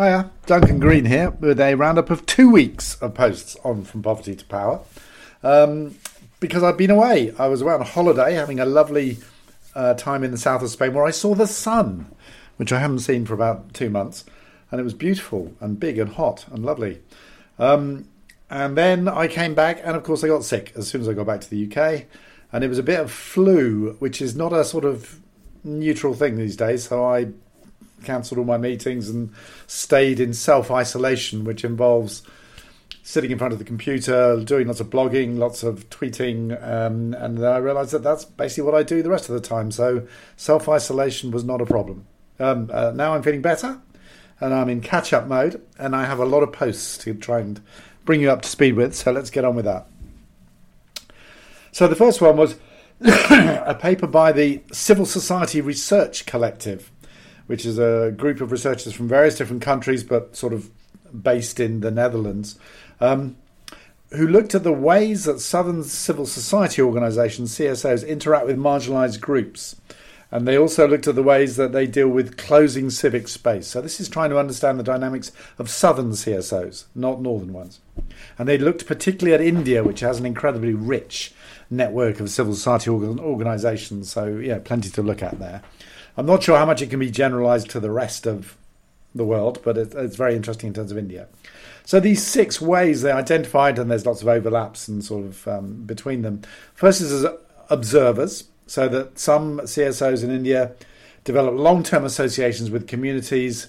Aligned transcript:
Hiya, 0.00 0.30
Duncan 0.46 0.78
Green 0.78 1.06
here 1.06 1.30
with 1.30 1.58
a 1.58 1.74
roundup 1.74 2.08
of 2.08 2.24
two 2.24 2.48
weeks 2.48 2.94
of 3.02 3.14
posts 3.14 3.56
on 3.64 3.82
From 3.82 4.00
Poverty 4.00 4.36
to 4.36 4.44
Power. 4.44 4.82
Um, 5.42 5.96
because 6.38 6.62
I've 6.62 6.76
been 6.76 6.92
away. 6.92 7.34
I 7.36 7.48
was 7.48 7.62
away 7.62 7.74
on 7.74 7.80
holiday 7.80 8.34
having 8.34 8.60
a 8.60 8.64
lovely 8.64 9.18
uh, 9.74 9.94
time 9.94 10.22
in 10.22 10.30
the 10.30 10.38
south 10.38 10.62
of 10.62 10.70
Spain 10.70 10.94
where 10.94 11.04
I 11.04 11.10
saw 11.10 11.34
the 11.34 11.48
sun, 11.48 12.06
which 12.58 12.72
I 12.72 12.78
haven't 12.78 13.00
seen 13.00 13.26
for 13.26 13.34
about 13.34 13.74
two 13.74 13.90
months. 13.90 14.24
And 14.70 14.80
it 14.80 14.84
was 14.84 14.94
beautiful 14.94 15.52
and 15.58 15.80
big 15.80 15.98
and 15.98 16.12
hot 16.12 16.46
and 16.48 16.64
lovely. 16.64 17.02
Um, 17.58 18.06
and 18.48 18.76
then 18.76 19.08
I 19.08 19.26
came 19.26 19.56
back, 19.56 19.80
and 19.82 19.96
of 19.96 20.04
course, 20.04 20.22
I 20.22 20.28
got 20.28 20.44
sick 20.44 20.72
as 20.76 20.86
soon 20.86 21.00
as 21.00 21.08
I 21.08 21.12
got 21.12 21.26
back 21.26 21.40
to 21.40 21.50
the 21.50 21.66
UK. 21.66 22.04
And 22.52 22.62
it 22.62 22.68
was 22.68 22.78
a 22.78 22.84
bit 22.84 23.00
of 23.00 23.10
flu, 23.10 23.96
which 23.98 24.22
is 24.22 24.36
not 24.36 24.52
a 24.52 24.64
sort 24.64 24.84
of 24.84 25.18
neutral 25.64 26.14
thing 26.14 26.36
these 26.36 26.56
days. 26.56 26.84
So 26.84 27.04
I 27.04 27.32
cancelled 28.04 28.38
all 28.38 28.44
my 28.44 28.58
meetings 28.58 29.08
and 29.08 29.32
stayed 29.66 30.20
in 30.20 30.32
self 30.32 30.70
isolation, 30.70 31.44
which 31.44 31.64
involves 31.64 32.22
sitting 33.02 33.30
in 33.30 33.38
front 33.38 33.54
of 33.54 33.58
the 33.58 33.64
computer, 33.64 34.38
doing 34.44 34.66
lots 34.66 34.80
of 34.80 34.90
blogging, 34.90 35.38
lots 35.38 35.62
of 35.62 35.88
tweeting, 35.88 36.52
um, 36.62 37.14
and 37.14 37.38
then 37.38 37.50
I 37.50 37.56
realised 37.56 37.92
that 37.92 38.02
that's 38.02 38.26
basically 38.26 38.64
what 38.64 38.74
I 38.74 38.82
do 38.82 39.02
the 39.02 39.08
rest 39.08 39.30
of 39.30 39.34
the 39.34 39.40
time. 39.40 39.70
So 39.70 40.06
self 40.36 40.68
isolation 40.68 41.30
was 41.30 41.42
not 41.42 41.62
a 41.62 41.66
problem. 41.66 42.06
Um, 42.38 42.70
uh, 42.70 42.92
now 42.94 43.14
I'm 43.14 43.22
feeling 43.22 43.40
better, 43.40 43.80
and 44.40 44.52
I'm 44.52 44.68
in 44.68 44.82
catch 44.82 45.14
up 45.14 45.26
mode, 45.26 45.62
and 45.78 45.96
I 45.96 46.04
have 46.04 46.18
a 46.18 46.26
lot 46.26 46.42
of 46.42 46.52
posts 46.52 46.98
to 46.98 47.14
try 47.14 47.40
and 47.40 47.62
bring 48.04 48.20
you 48.20 48.30
up 48.30 48.42
to 48.42 48.48
speed 48.48 48.74
with. 48.74 48.94
So 48.94 49.10
let's 49.10 49.30
get 49.30 49.44
on 49.44 49.56
with 49.56 49.64
that. 49.64 49.86
So 51.72 51.88
the 51.88 51.96
first 51.96 52.20
one 52.20 52.36
was 52.36 52.56
a 53.00 53.74
paper 53.80 54.06
by 54.06 54.32
the 54.32 54.60
Civil 54.72 55.06
Society 55.06 55.60
Research 55.60 56.26
Collective 56.26 56.90
which 57.48 57.66
is 57.66 57.78
a 57.78 58.14
group 58.16 58.40
of 58.40 58.52
researchers 58.52 58.92
from 58.92 59.08
various 59.08 59.36
different 59.36 59.62
countries, 59.62 60.04
but 60.04 60.36
sort 60.36 60.52
of 60.52 60.70
based 61.22 61.58
in 61.58 61.80
the 61.80 61.90
Netherlands, 61.90 62.58
um, 63.00 63.36
who 64.10 64.26
looked 64.26 64.54
at 64.54 64.64
the 64.64 64.72
ways 64.72 65.24
that 65.24 65.40
Southern 65.40 65.82
civil 65.82 66.26
society 66.26 66.80
organisations, 66.80 67.58
CSOs, 67.58 68.06
interact 68.06 68.46
with 68.46 68.56
marginalised 68.56 69.20
groups. 69.20 69.76
And 70.30 70.46
they 70.46 70.58
also 70.58 70.86
looked 70.86 71.08
at 71.08 71.14
the 71.14 71.22
ways 71.22 71.56
that 71.56 71.72
they 71.72 71.86
deal 71.86 72.08
with 72.08 72.36
closing 72.36 72.90
civic 72.90 73.28
space. 73.28 73.66
So, 73.66 73.80
this 73.80 73.98
is 73.98 74.10
trying 74.10 74.28
to 74.28 74.38
understand 74.38 74.78
the 74.78 74.84
dynamics 74.84 75.32
of 75.58 75.70
southern 75.70 76.10
CSOs, 76.10 76.84
not 76.94 77.22
northern 77.22 77.54
ones. 77.54 77.80
And 78.38 78.46
they 78.46 78.58
looked 78.58 78.86
particularly 78.86 79.34
at 79.34 79.40
India, 79.40 79.82
which 79.82 80.00
has 80.00 80.20
an 80.20 80.26
incredibly 80.26 80.74
rich 80.74 81.32
network 81.70 82.20
of 82.20 82.28
civil 82.28 82.54
society 82.54 82.90
organisations. 82.90 84.12
So, 84.12 84.36
yeah, 84.36 84.58
plenty 84.58 84.90
to 84.90 85.02
look 85.02 85.22
at 85.22 85.38
there. 85.38 85.62
I'm 86.18 86.26
not 86.26 86.42
sure 86.42 86.58
how 86.58 86.66
much 86.66 86.82
it 86.82 86.90
can 86.90 86.98
be 86.98 87.12
generalized 87.12 87.70
to 87.70 87.78
the 87.78 87.92
rest 87.92 88.26
of 88.26 88.56
the 89.14 89.24
world, 89.24 89.60
but 89.62 89.78
it, 89.78 89.94
it's 89.94 90.16
very 90.16 90.34
interesting 90.34 90.66
in 90.66 90.74
terms 90.74 90.90
of 90.90 90.98
India. 90.98 91.28
So 91.84 92.00
these 92.00 92.26
six 92.26 92.60
ways 92.60 93.02
they 93.02 93.12
identified, 93.12 93.78
and 93.78 93.88
there's 93.88 94.04
lots 94.04 94.20
of 94.20 94.26
overlaps 94.26 94.88
and 94.88 95.04
sort 95.04 95.26
of 95.26 95.46
um, 95.46 95.84
between 95.86 96.22
them. 96.22 96.42
First 96.74 97.00
is 97.02 97.24
as 97.24 97.32
observers, 97.70 98.48
so 98.66 98.88
that 98.88 99.16
some 99.20 99.60
CSOs 99.60 100.24
in 100.24 100.32
India 100.32 100.72
develop 101.22 101.54
long-term 101.54 102.04
associations 102.04 102.68
with 102.68 102.88
communities 102.88 103.68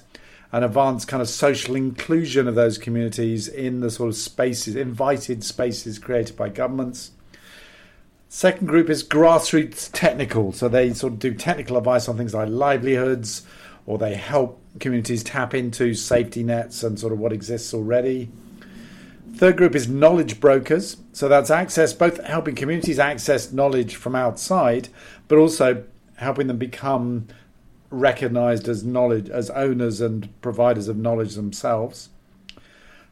and 0.52 0.66
advance 0.66 1.05
kind 1.05 1.22
of 1.22 1.30
social 1.30 1.75
inclusion 1.75 2.47
of 2.47 2.55
those 2.55 2.80
communities 2.80 3.47
in 3.47 3.81
the 3.81 3.92
sort 3.92 4.09
of 4.09 4.16
spaces, 4.16 4.75
invited 4.75 5.44
spaces 5.44 6.00
created 6.00 6.36
by 6.36 6.50
governments. 6.50 7.11
Second 8.32 8.68
group 8.68 8.92
is 8.92 9.04
grassroots 9.04 9.90
technical. 9.92 10.54
So 10.54 10.70
they 10.70 10.94
sort 10.94 11.14
of 11.14 11.20
do 11.20 11.34
technical 11.34 11.78
advice 11.78 12.08
on 12.08 12.16
things 12.16 12.36
like 12.36 12.48
livelihoods, 12.48 13.42
or 13.88 13.98
they 13.98 14.14
help 14.14 14.62
communities 14.80 15.24
tap 15.24 15.56
into 15.56 15.96
safety 15.96 16.44
nets 16.44 16.84
and 16.84 17.00
sort 17.00 17.12
of 17.12 17.18
what 17.20 17.34
exists 17.34 17.74
already. 17.74 18.30
Third 19.34 19.58
group 19.58 19.76
is 19.76 19.88
knowledge 19.88 20.40
brokers. 20.40 20.98
So 21.12 21.28
that's 21.28 21.50
access, 21.50 21.92
both 21.92 22.24
helping 22.24 22.54
communities 22.54 23.00
access 23.00 23.52
knowledge 23.52 23.95
from 23.95 24.16
outside, 24.16 24.89
but 25.28 25.39
also 25.39 25.84
helping 26.18 26.45
them 26.45 26.58
become 26.58 27.28
recognized 27.89 28.68
as 28.68 28.84
knowledge, 28.84 29.28
as 29.32 29.50
owners 29.50 30.02
and 30.02 30.30
providers 30.42 30.88
of 30.88 30.98
knowledge 30.98 31.34
themselves. 31.34 32.10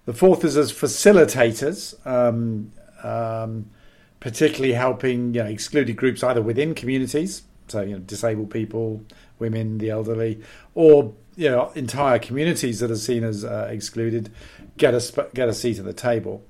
The 0.05 0.13
fourth 0.13 0.45
is 0.45 0.57
as 0.57 0.71
facilitators. 0.71 2.05
Um, 2.05 2.71
um, 3.01 3.71
particularly 4.19 4.73
helping 4.73 5.33
you 5.33 5.43
know, 5.43 5.49
excluded 5.49 5.95
groups 5.95 6.23
either 6.23 6.41
within 6.41 6.73
communities, 6.75 7.43
so 7.67 7.81
you 7.81 7.93
know 7.93 7.99
disabled 7.99 8.49
people, 8.49 9.03
women, 9.39 9.77
the 9.77 9.89
elderly, 9.89 10.41
or 10.75 11.13
you 11.35 11.49
know 11.49 11.71
entire 11.75 12.19
communities 12.19 12.79
that 12.79 12.91
are 12.91 12.95
seen 12.95 13.23
as 13.23 13.43
uh, 13.43 13.67
excluded 13.69 14.31
get 14.77 14.93
a 14.93 15.29
get 15.33 15.49
a 15.49 15.53
seat 15.53 15.79
at 15.79 15.85
the 15.85 15.93
table. 15.93 16.43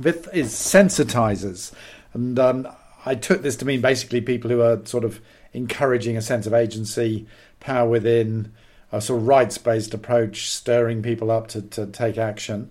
Fifth 0.00 0.28
is 0.34 0.52
sensitizers, 0.52 1.72
and 2.12 2.38
um, 2.38 2.68
I 3.06 3.14
took 3.14 3.42
this 3.42 3.56
to 3.56 3.64
mean 3.64 3.80
basically 3.80 4.20
people 4.20 4.50
who 4.50 4.60
are 4.60 4.84
sort 4.84 5.04
of 5.04 5.20
encouraging 5.52 6.16
a 6.16 6.22
sense 6.22 6.46
of 6.46 6.52
agency, 6.52 7.26
power 7.60 7.88
within, 7.88 8.52
a 8.90 9.00
sort 9.00 9.20
of 9.20 9.28
rights 9.28 9.58
based 9.58 9.94
approach, 9.94 10.50
stirring 10.50 11.02
people 11.02 11.30
up 11.30 11.48
to, 11.48 11.62
to 11.62 11.86
take 11.86 12.18
action. 12.18 12.70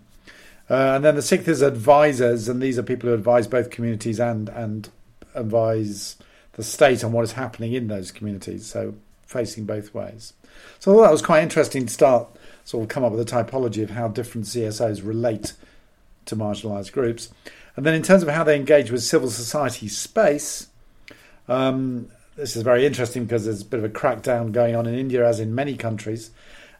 Uh, 0.69 0.93
and 0.95 1.03
then 1.03 1.15
the 1.15 1.21
sixth 1.21 1.47
is 1.47 1.61
advisors, 1.61 2.47
and 2.47 2.61
these 2.61 2.79
are 2.79 2.83
people 2.83 3.09
who 3.09 3.15
advise 3.15 3.47
both 3.47 3.69
communities 3.69 4.19
and 4.19 4.49
and 4.49 4.89
advise 5.35 6.17
the 6.53 6.63
state 6.63 7.03
on 7.03 7.11
what 7.11 7.23
is 7.23 7.33
happening 7.33 7.73
in 7.73 7.87
those 7.87 8.11
communities. 8.11 8.65
So 8.65 8.95
facing 9.25 9.65
both 9.65 9.93
ways. 9.93 10.33
So 10.79 11.01
that 11.01 11.11
was 11.11 11.21
quite 11.21 11.43
interesting 11.43 11.87
to 11.87 11.93
start 11.93 12.27
sort 12.63 12.83
of 12.83 12.89
come 12.89 13.03
up 13.03 13.11
with 13.11 13.21
a 13.21 13.25
typology 13.31 13.83
of 13.83 13.91
how 13.91 14.07
different 14.07 14.47
CSOs 14.47 15.05
relate 15.05 15.53
to 16.25 16.35
marginalised 16.35 16.91
groups. 16.91 17.33
And 17.75 17.85
then 17.85 17.95
in 17.95 18.03
terms 18.03 18.23
of 18.23 18.29
how 18.29 18.43
they 18.43 18.55
engage 18.55 18.91
with 18.91 19.03
civil 19.03 19.29
society 19.29 19.87
space, 19.87 20.67
um, 21.47 22.09
this 22.35 22.55
is 22.55 22.61
very 22.61 22.85
interesting 22.85 23.25
because 23.25 23.45
there's 23.45 23.61
a 23.61 23.65
bit 23.65 23.79
of 23.79 23.85
a 23.85 23.89
crackdown 23.89 24.51
going 24.51 24.75
on 24.75 24.85
in 24.85 24.95
India, 24.95 25.27
as 25.27 25.39
in 25.39 25.53
many 25.53 25.75
countries. 25.75 26.31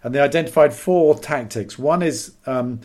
And 0.03 0.13
they 0.13 0.19
identified 0.19 0.73
four 0.73 1.17
tactics. 1.17 1.79
One 1.79 2.01
is 2.01 2.33
um, 2.45 2.81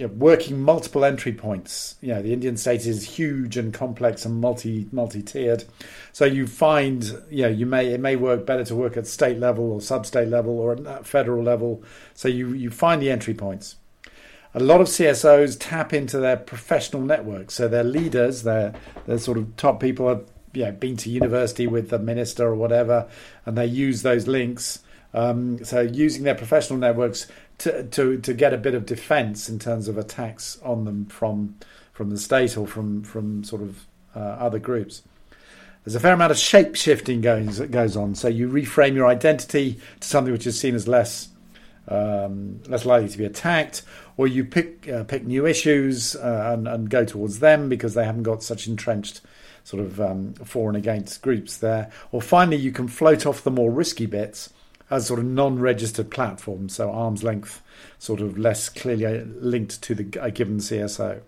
you 0.00 0.06
know, 0.06 0.14
working 0.14 0.58
multiple 0.62 1.04
entry 1.04 1.34
points. 1.34 1.96
You 2.00 2.14
know, 2.14 2.22
the 2.22 2.32
Indian 2.32 2.56
state 2.56 2.86
is 2.86 3.04
huge 3.04 3.58
and 3.58 3.74
complex 3.74 4.24
and 4.24 4.40
multi 4.40 4.88
multi 4.92 5.22
tiered. 5.22 5.64
So 6.14 6.24
you 6.24 6.46
find, 6.46 7.04
you 7.28 7.42
know, 7.42 7.48
you 7.48 7.66
may 7.66 7.88
it 7.88 8.00
may 8.00 8.16
work 8.16 8.46
better 8.46 8.64
to 8.64 8.74
work 8.74 8.96
at 8.96 9.06
state 9.06 9.38
level 9.38 9.70
or 9.70 9.82
sub 9.82 10.06
state 10.06 10.28
level 10.28 10.58
or 10.58 10.72
at 10.72 11.06
federal 11.06 11.44
level. 11.44 11.84
So 12.14 12.28
you 12.28 12.54
you 12.54 12.70
find 12.70 13.02
the 13.02 13.10
entry 13.10 13.34
points. 13.34 13.76
A 14.54 14.60
lot 14.60 14.80
of 14.80 14.86
CSOs 14.86 15.58
tap 15.60 15.92
into 15.92 16.16
their 16.16 16.38
professional 16.38 17.02
networks. 17.02 17.52
So 17.52 17.68
their 17.68 17.84
leaders, 17.84 18.44
their 18.44 18.72
their 19.06 19.18
sort 19.18 19.36
of 19.36 19.54
top 19.56 19.80
people 19.80 20.08
have 20.08 20.24
you 20.54 20.64
know, 20.64 20.72
been 20.72 20.96
to 20.96 21.10
university 21.10 21.66
with 21.66 21.90
the 21.90 21.98
minister 21.98 22.46
or 22.46 22.54
whatever, 22.54 23.06
and 23.44 23.58
they 23.58 23.66
use 23.66 24.00
those 24.00 24.26
links. 24.26 24.78
Um, 25.12 25.62
so 25.64 25.80
using 25.80 26.22
their 26.22 26.36
professional 26.36 26.78
networks 26.78 27.26
to, 27.60 27.84
to, 27.84 28.18
to 28.18 28.34
get 28.34 28.52
a 28.52 28.58
bit 28.58 28.74
of 28.74 28.86
defence 28.86 29.48
in 29.48 29.58
terms 29.58 29.88
of 29.88 29.96
attacks 29.96 30.58
on 30.62 30.84
them 30.84 31.06
from 31.06 31.56
from 31.92 32.10
the 32.10 32.18
state 32.18 32.56
or 32.56 32.66
from 32.66 33.02
from 33.02 33.44
sort 33.44 33.62
of 33.62 33.86
uh, 34.16 34.18
other 34.18 34.58
groups. 34.58 35.02
There's 35.84 35.94
a 35.94 36.00
fair 36.00 36.14
amount 36.14 36.32
of 36.32 36.38
shape 36.38 36.74
shifting 36.74 37.20
goes 37.20 37.60
goes 37.60 37.96
on. 37.96 38.14
So 38.14 38.28
you 38.28 38.48
reframe 38.48 38.94
your 38.94 39.06
identity 39.06 39.78
to 40.00 40.08
something 40.08 40.32
which 40.32 40.46
is 40.46 40.58
seen 40.58 40.74
as 40.74 40.88
less 40.88 41.28
um, 41.88 42.62
less 42.68 42.84
likely 42.84 43.08
to 43.08 43.18
be 43.18 43.24
attacked, 43.24 43.82
or 44.16 44.26
you 44.26 44.44
pick 44.44 44.88
uh, 44.88 45.04
pick 45.04 45.26
new 45.26 45.46
issues 45.46 46.16
uh, 46.16 46.54
and, 46.54 46.66
and 46.66 46.88
go 46.88 47.04
towards 47.04 47.40
them 47.40 47.68
because 47.68 47.94
they 47.94 48.04
haven't 48.04 48.22
got 48.22 48.42
such 48.42 48.66
entrenched 48.66 49.20
sort 49.64 49.82
of 49.82 50.00
um, 50.00 50.32
for 50.34 50.68
and 50.68 50.76
against 50.76 51.20
groups 51.20 51.58
there. 51.58 51.90
Or 52.12 52.22
finally, 52.22 52.56
you 52.56 52.72
can 52.72 52.88
float 52.88 53.26
off 53.26 53.44
the 53.44 53.50
more 53.50 53.70
risky 53.70 54.06
bits 54.06 54.50
as 54.90 55.06
sort 55.06 55.20
of 55.20 55.26
non-registered 55.26 56.10
platforms, 56.10 56.74
so 56.74 56.90
arm's 56.90 57.22
length, 57.22 57.62
sort 57.98 58.20
of 58.20 58.36
less 58.36 58.68
clearly 58.68 59.24
linked 59.24 59.80
to 59.82 59.94
the 59.94 60.20
a 60.20 60.30
given 60.30 60.58
CSO. 60.58 61.20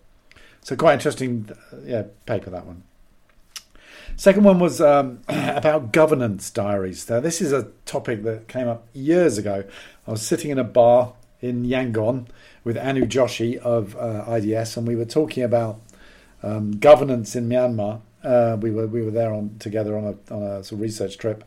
So 0.63 0.77
quite 0.77 0.95
interesting, 0.95 1.49
uh, 1.73 1.77
yeah, 1.85 2.05
paper 2.27 2.51
that 2.51 2.67
one. 2.67 2.83
Second 4.17 4.45
one 4.45 4.59
was 4.59 4.81
um, 4.81 5.21
about 5.29 5.93
governance 5.93 6.51
diaries. 6.51 7.09
Now 7.09 7.21
this 7.21 7.41
is 7.41 7.53
a 7.53 7.69
topic 7.87 8.23
that 8.25 8.49
came 8.49 8.69
up 8.69 8.87
years 8.93 9.39
ago. 9.39 9.65
I 10.07 10.11
was 10.11 10.27
sitting 10.27 10.51
in 10.51 10.59
a 10.59 10.65
bar 10.65 11.15
in 11.41 11.65
Yangon 11.65 12.27
with 12.65 12.77
Anu 12.77 13.07
Joshi 13.07 13.57
of 13.59 13.97
uh, 13.97 14.25
IDS, 14.29 14.77
and 14.77 14.87
we 14.87 14.97
were 14.97 15.05
talking 15.05 15.43
about 15.43 15.81
um, 16.43 16.73
governance 16.73 17.35
in 17.35 17.49
Myanmar. 17.49 18.01
Uh, 18.23 18.57
we 18.61 18.71
were 18.71 18.87
we 18.87 19.03
were 19.03 19.11
there 19.11 19.33
on 19.33 19.57
together 19.59 19.97
on 19.97 20.05
a 20.05 20.35
on 20.35 20.43
a 20.43 20.65
sort 20.65 20.73
of 20.73 20.81
research 20.81 21.19
trip, 21.19 21.45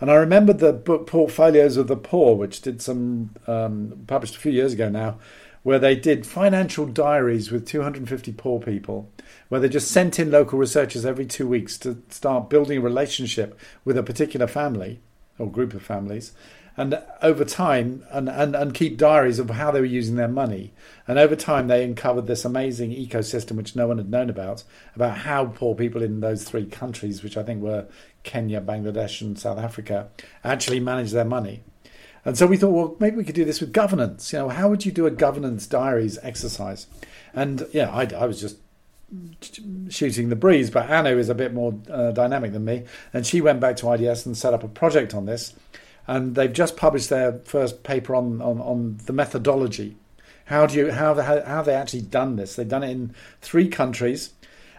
and 0.00 0.10
I 0.10 0.14
remember 0.14 0.52
the 0.52 0.72
book 0.72 1.06
Portfolios 1.06 1.76
of 1.76 1.88
the 1.88 1.96
Poor, 1.96 2.36
which 2.36 2.60
did 2.60 2.82
some 2.82 3.30
um, 3.46 4.04
published 4.06 4.36
a 4.36 4.40
few 4.40 4.52
years 4.52 4.72
ago 4.72 4.88
now, 4.88 5.18
where 5.62 5.78
they 5.78 5.96
did 5.96 6.26
financial 6.26 6.86
diaries 6.86 7.50
with 7.50 7.66
250 7.66 8.32
poor 8.32 8.60
people, 8.60 9.10
where 9.48 9.60
they 9.60 9.68
just 9.68 9.90
sent 9.90 10.18
in 10.18 10.30
local 10.30 10.58
researchers 10.58 11.06
every 11.06 11.24
two 11.24 11.48
weeks 11.48 11.78
to 11.78 12.02
start 12.10 12.50
building 12.50 12.78
a 12.78 12.82
relationship 12.82 13.58
with 13.84 13.96
a 13.96 14.02
particular 14.02 14.46
family 14.46 15.00
or 15.38 15.50
group 15.50 15.72
of 15.72 15.82
families, 15.82 16.32
and 16.76 17.00
over 17.22 17.44
time, 17.44 18.04
and, 18.10 18.28
and, 18.28 18.56
and 18.56 18.74
keep 18.74 18.96
diaries 18.96 19.38
of 19.38 19.50
how 19.50 19.70
they 19.70 19.80
were 19.80 19.86
using 19.86 20.16
their 20.16 20.28
money. 20.28 20.72
And 21.06 21.18
over 21.18 21.36
time, 21.36 21.68
they 21.68 21.84
uncovered 21.84 22.26
this 22.26 22.44
amazing 22.44 22.90
ecosystem 22.90 23.52
which 23.52 23.76
no 23.76 23.86
one 23.86 23.98
had 23.98 24.10
known 24.10 24.28
about, 24.28 24.64
about 24.96 25.18
how 25.18 25.46
poor 25.46 25.74
people 25.74 26.02
in 26.02 26.20
those 26.20 26.44
three 26.44 26.66
countries, 26.66 27.22
which 27.22 27.36
I 27.36 27.42
think 27.44 27.62
were 27.62 27.86
Kenya, 28.24 28.60
Bangladesh, 28.60 29.20
and 29.20 29.38
South 29.38 29.58
Africa, 29.58 30.08
actually 30.42 30.80
manage 30.80 31.12
their 31.12 31.24
money. 31.24 31.62
And 32.24 32.38
so 32.38 32.46
we 32.46 32.56
thought, 32.56 32.70
well, 32.70 32.96
maybe 32.98 33.16
we 33.16 33.24
could 33.24 33.34
do 33.34 33.44
this 33.44 33.60
with 33.60 33.72
governance. 33.72 34.32
You 34.32 34.40
know, 34.40 34.48
how 34.48 34.68
would 34.68 34.84
you 34.84 34.92
do 34.92 35.06
a 35.06 35.10
governance 35.10 35.66
diaries 35.66 36.18
exercise? 36.22 36.86
And 37.34 37.66
yeah, 37.72 37.90
I, 37.90 38.08
I 38.16 38.26
was 38.26 38.40
just 38.40 38.56
shooting 39.90 40.28
the 40.28 40.36
breeze, 40.36 40.70
but 40.70 40.90
Anu 40.90 41.18
is 41.18 41.28
a 41.28 41.34
bit 41.34 41.52
more 41.52 41.74
uh, 41.90 42.10
dynamic 42.12 42.52
than 42.52 42.64
me, 42.64 42.84
and 43.12 43.26
she 43.26 43.40
went 43.40 43.60
back 43.60 43.76
to 43.76 43.92
IDS 43.92 44.26
and 44.26 44.36
set 44.36 44.54
up 44.54 44.64
a 44.64 44.68
project 44.68 45.14
on 45.14 45.26
this, 45.26 45.54
and 46.06 46.34
they've 46.34 46.52
just 46.52 46.76
published 46.76 47.10
their 47.10 47.40
first 47.44 47.82
paper 47.82 48.14
on 48.14 48.40
on, 48.40 48.60
on 48.60 48.98
the 49.06 49.12
methodology. 49.12 49.96
How 50.46 50.66
do 50.66 50.76
you 50.76 50.92
how 50.92 51.14
how 51.14 51.42
how 51.42 51.62
they 51.62 51.74
actually 51.74 52.02
done 52.02 52.36
this? 52.36 52.56
They've 52.56 52.68
done 52.68 52.82
it 52.82 52.90
in 52.90 53.14
three 53.40 53.68
countries, 53.68 54.34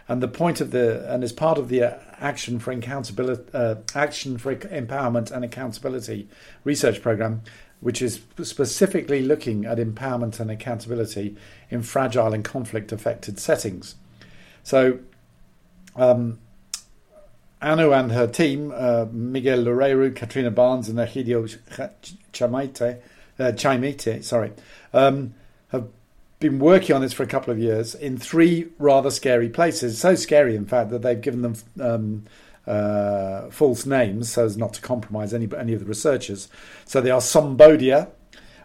and 0.08 0.22
the 0.22 0.28
point 0.28 0.60
of 0.60 0.70
the 0.70 1.12
and 1.12 1.24
as 1.24 1.32
part 1.32 1.58
of 1.58 1.68
the 1.68 1.82
uh, 1.82 1.98
action 2.18 2.58
for 2.58 2.70
accountability, 2.72 3.50
uh, 3.52 3.76
action 3.94 4.38
for 4.38 4.54
empowerment 4.54 5.30
and 5.30 5.44
accountability 5.44 6.28
research 6.64 7.02
program, 7.02 7.42
which 7.80 8.00
is 8.00 8.20
specifically 8.42 9.22
looking 9.22 9.64
at 9.64 9.78
empowerment 9.78 10.40
and 10.40 10.50
accountability 10.50 11.36
in 11.70 11.82
fragile 11.82 12.32
and 12.32 12.44
conflict 12.44 12.92
affected 12.92 13.38
settings. 13.38 13.96
So, 14.62 15.00
um, 15.94 16.38
Anu 17.66 17.92
and 17.92 18.12
her 18.12 18.28
team, 18.28 18.72
uh, 18.72 19.06
Miguel 19.10 19.58
Loureiro, 19.58 20.14
Katrina 20.14 20.52
Barnes, 20.52 20.88
and 20.88 21.00
Egidio 21.00 21.48
Chamaite, 22.32 23.00
uh, 23.40 23.52
Chaimite, 23.52 24.24
sorry, 24.24 24.52
um, 24.94 25.34
have 25.70 25.88
been 26.38 26.60
working 26.60 26.94
on 26.94 27.02
this 27.02 27.12
for 27.12 27.24
a 27.24 27.26
couple 27.26 27.52
of 27.52 27.58
years 27.58 27.96
in 27.96 28.18
three 28.18 28.68
rather 28.78 29.10
scary 29.10 29.48
places. 29.48 29.98
So 29.98 30.14
scary, 30.14 30.54
in 30.54 30.64
fact, 30.64 30.90
that 30.90 31.02
they've 31.02 31.20
given 31.20 31.42
them 31.42 31.56
um, 31.80 32.24
uh, 32.68 33.50
false 33.50 33.84
names 33.84 34.30
so 34.30 34.44
as 34.44 34.56
not 34.56 34.74
to 34.74 34.80
compromise 34.80 35.34
any 35.34 35.48
any 35.58 35.72
of 35.72 35.80
the 35.80 35.86
researchers. 35.86 36.48
So 36.84 37.00
they 37.00 37.10
are 37.10 37.20
Sombodia, 37.20 38.10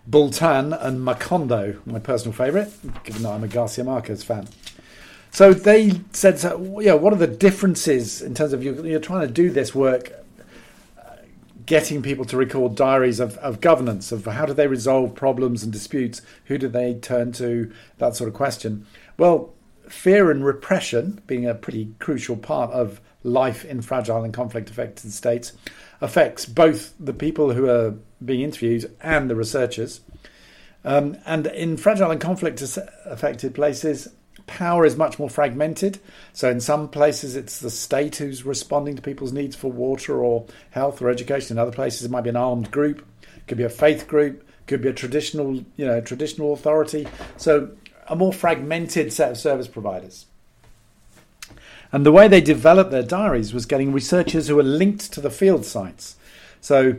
Bultan, 0.06 0.74
and 0.74 1.00
Macondo, 1.00 1.84
my 1.88 1.98
personal 1.98 2.34
favourite, 2.34 2.72
given 3.04 3.24
that 3.24 3.32
I'm 3.32 3.44
a 3.44 3.48
Garcia 3.48 3.84
Marquez 3.84 4.24
fan. 4.24 4.48
So 5.32 5.54
they 5.54 6.02
said, 6.12 6.40
so, 6.40 6.82
yeah, 6.82 6.94
what 6.94 7.14
are 7.14 7.18
the 7.18 7.26
differences 7.26 8.22
in 8.22 8.36
terms 8.36 8.52
of 8.52 8.64
you, 8.64 8.84
you're 8.84 9.00
trying 9.00 9.26
to 9.26 9.34
do 9.34 9.50
this 9.50 9.74
work, 9.74 10.12
uh, 11.00 11.16
getting 11.66 12.02
people 12.02 12.26
to 12.26 12.36
record 12.36 12.76
diaries 12.76 13.22
of, 13.22 13.38
of 13.38 13.62
governance, 13.62 14.12
of 14.12 14.26
how 14.26 14.46
do 14.46 14.54
they 14.54 14.68
resolve 14.68 15.16
problems 15.16 15.64
and 15.64 15.72
disputes, 15.72 16.22
who 16.46 16.58
do 16.58 16.68
they 16.68 16.96
turn 16.96 17.32
to, 17.32 17.72
that 17.98 18.18
sort 18.18 18.28
of 18.28 18.34
question. 18.34 18.86
Well, 19.18 19.54
fear 19.88 20.32
and 20.32 20.44
repression, 20.44 21.22
being 21.28 21.46
a 21.46 21.56
pretty 21.56 21.94
crucial 22.00 22.36
part 22.36 22.72
of 22.72 23.00
life 23.24 23.64
in 23.64 23.82
fragile 23.82 24.24
and 24.24 24.34
conflict 24.34 24.70
affected 24.70 25.14
states, 25.14 25.54
affects 26.02 26.46
both 26.46 26.94
the 27.00 27.14
people 27.14 27.54
who 27.54 27.70
are 27.70 27.96
being 28.24 28.42
interviewed 28.42 28.94
and 29.00 29.30
the 29.30 29.36
researchers. 29.36 30.02
Um, 30.84 31.18
and 31.26 31.48
in 31.48 31.78
fragile 31.78 32.12
and 32.12 32.20
conflict 32.20 32.62
affected 33.06 33.56
places, 33.56 34.10
power 34.48 34.86
is 34.86 34.96
much 34.96 35.20
more 35.20 35.30
fragmented. 35.30 36.00
So, 36.34 36.50
in 36.50 36.60
some 36.60 36.90
places, 36.90 37.36
it's 37.36 37.60
the 37.60 37.70
state 37.70 38.18
who's 38.18 38.46
responding 38.46 38.96
to 38.96 39.02
people's 39.02 39.34
needs 39.34 39.56
for 39.56 39.72
water 39.72 40.24
or 40.24 40.46
health 40.72 41.02
or 41.02 41.10
education. 41.10 41.58
In 41.58 41.62
other 41.62 41.72
places, 41.72 42.04
it 42.04 42.12
might 42.12 42.22
be 42.22 42.30
an 42.30 42.36
armed 42.36 42.72
group, 42.72 43.06
could 43.48 43.58
be 43.58 43.64
a 43.64 43.70
faith 43.70 44.08
group, 44.08 44.48
could 44.68 44.82
be 44.82 44.90
a 44.90 44.94
traditional, 44.94 45.56
you 45.76 45.86
know, 45.86 46.02
traditional 46.02 46.54
authority. 46.54 47.08
So, 47.38 47.72
a 48.08 48.16
more 48.16 48.34
fragmented 48.34 49.14
set 49.14 49.32
of 49.32 49.38
service 49.38 49.68
providers. 49.68 50.26
And 51.92 52.06
the 52.06 52.12
way 52.12 52.28
they 52.28 52.42
developed 52.42 52.92
their 52.92 53.04
diaries 53.04 53.54
was 53.54 53.66
getting 53.66 53.92
researchers 53.92 54.48
who 54.48 54.58
are 54.60 54.64
linked 54.64 55.12
to 55.14 55.22
the 55.22 55.30
field 55.30 55.66
sites. 55.66 56.16
So, 56.62 56.96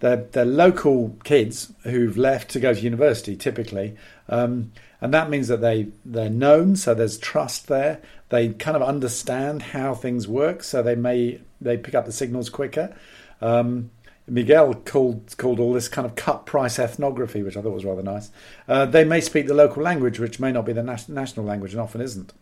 they're, 0.00 0.16
they're 0.16 0.44
local 0.44 1.16
kids 1.24 1.72
who've 1.84 2.16
left 2.16 2.50
to 2.50 2.60
go 2.60 2.74
to 2.74 2.80
university 2.80 3.34
typically 3.34 3.96
um, 4.28 4.72
and 5.00 5.12
that 5.12 5.30
means 5.30 5.48
that 5.48 5.60
they 5.60 5.88
they're 6.04 6.30
known, 6.30 6.76
so 6.76 6.94
there's 6.94 7.18
trust 7.18 7.68
there. 7.68 8.00
They 8.28 8.50
kind 8.50 8.76
of 8.76 8.82
understand 8.82 9.62
how 9.62 9.94
things 9.94 10.26
work, 10.26 10.62
so 10.62 10.82
they 10.82 10.94
may 10.94 11.40
they 11.60 11.76
pick 11.76 11.94
up 11.94 12.06
the 12.06 12.12
signals 12.12 12.48
quicker. 12.48 12.96
Um, 13.40 13.90
Miguel 14.28 14.74
called 14.74 15.34
called 15.36 15.60
all 15.60 15.72
this 15.72 15.88
kind 15.88 16.06
of 16.06 16.16
cut 16.16 16.46
price 16.46 16.78
ethnography, 16.78 17.42
which 17.42 17.56
I 17.56 17.62
thought 17.62 17.72
was 17.72 17.84
rather 17.84 18.02
nice. 18.02 18.30
Uh, 18.66 18.86
they 18.86 19.04
may 19.04 19.20
speak 19.20 19.46
the 19.46 19.54
local 19.54 19.82
language, 19.82 20.18
which 20.18 20.40
may 20.40 20.50
not 20.50 20.66
be 20.66 20.72
the 20.72 20.82
nas- 20.82 21.08
national 21.08 21.46
language, 21.46 21.72
and 21.72 21.80
often 21.80 22.00
isn't. 22.00 22.32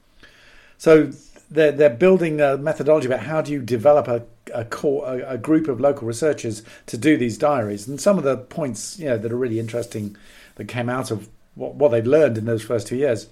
So 0.78 1.10
they're 1.50 1.72
they're 1.72 1.90
building 1.90 2.40
a 2.40 2.56
methodology 2.56 3.06
about 3.06 3.20
how 3.20 3.42
do 3.42 3.52
you 3.52 3.60
develop 3.60 4.08
a 4.08 4.24
a, 4.54 4.64
core, 4.64 5.06
a, 5.06 5.32
a 5.32 5.38
group 5.38 5.68
of 5.68 5.80
local 5.80 6.06
researchers 6.06 6.62
to 6.86 6.96
do 6.96 7.16
these 7.16 7.36
diaries, 7.36 7.86
and 7.86 8.00
some 8.00 8.16
of 8.16 8.24
the 8.24 8.36
points 8.36 8.98
you 8.98 9.06
know 9.06 9.18
that 9.18 9.32
are 9.32 9.36
really 9.36 9.58
interesting 9.58 10.16
that 10.54 10.66
came 10.66 10.88
out 10.88 11.10
of 11.10 11.28
what, 11.54 11.74
what 11.74 11.90
they've 11.90 12.06
learned 12.06 12.38
in 12.38 12.44
those 12.44 12.62
first 12.62 12.86
two 12.86 12.96
years. 12.96 13.28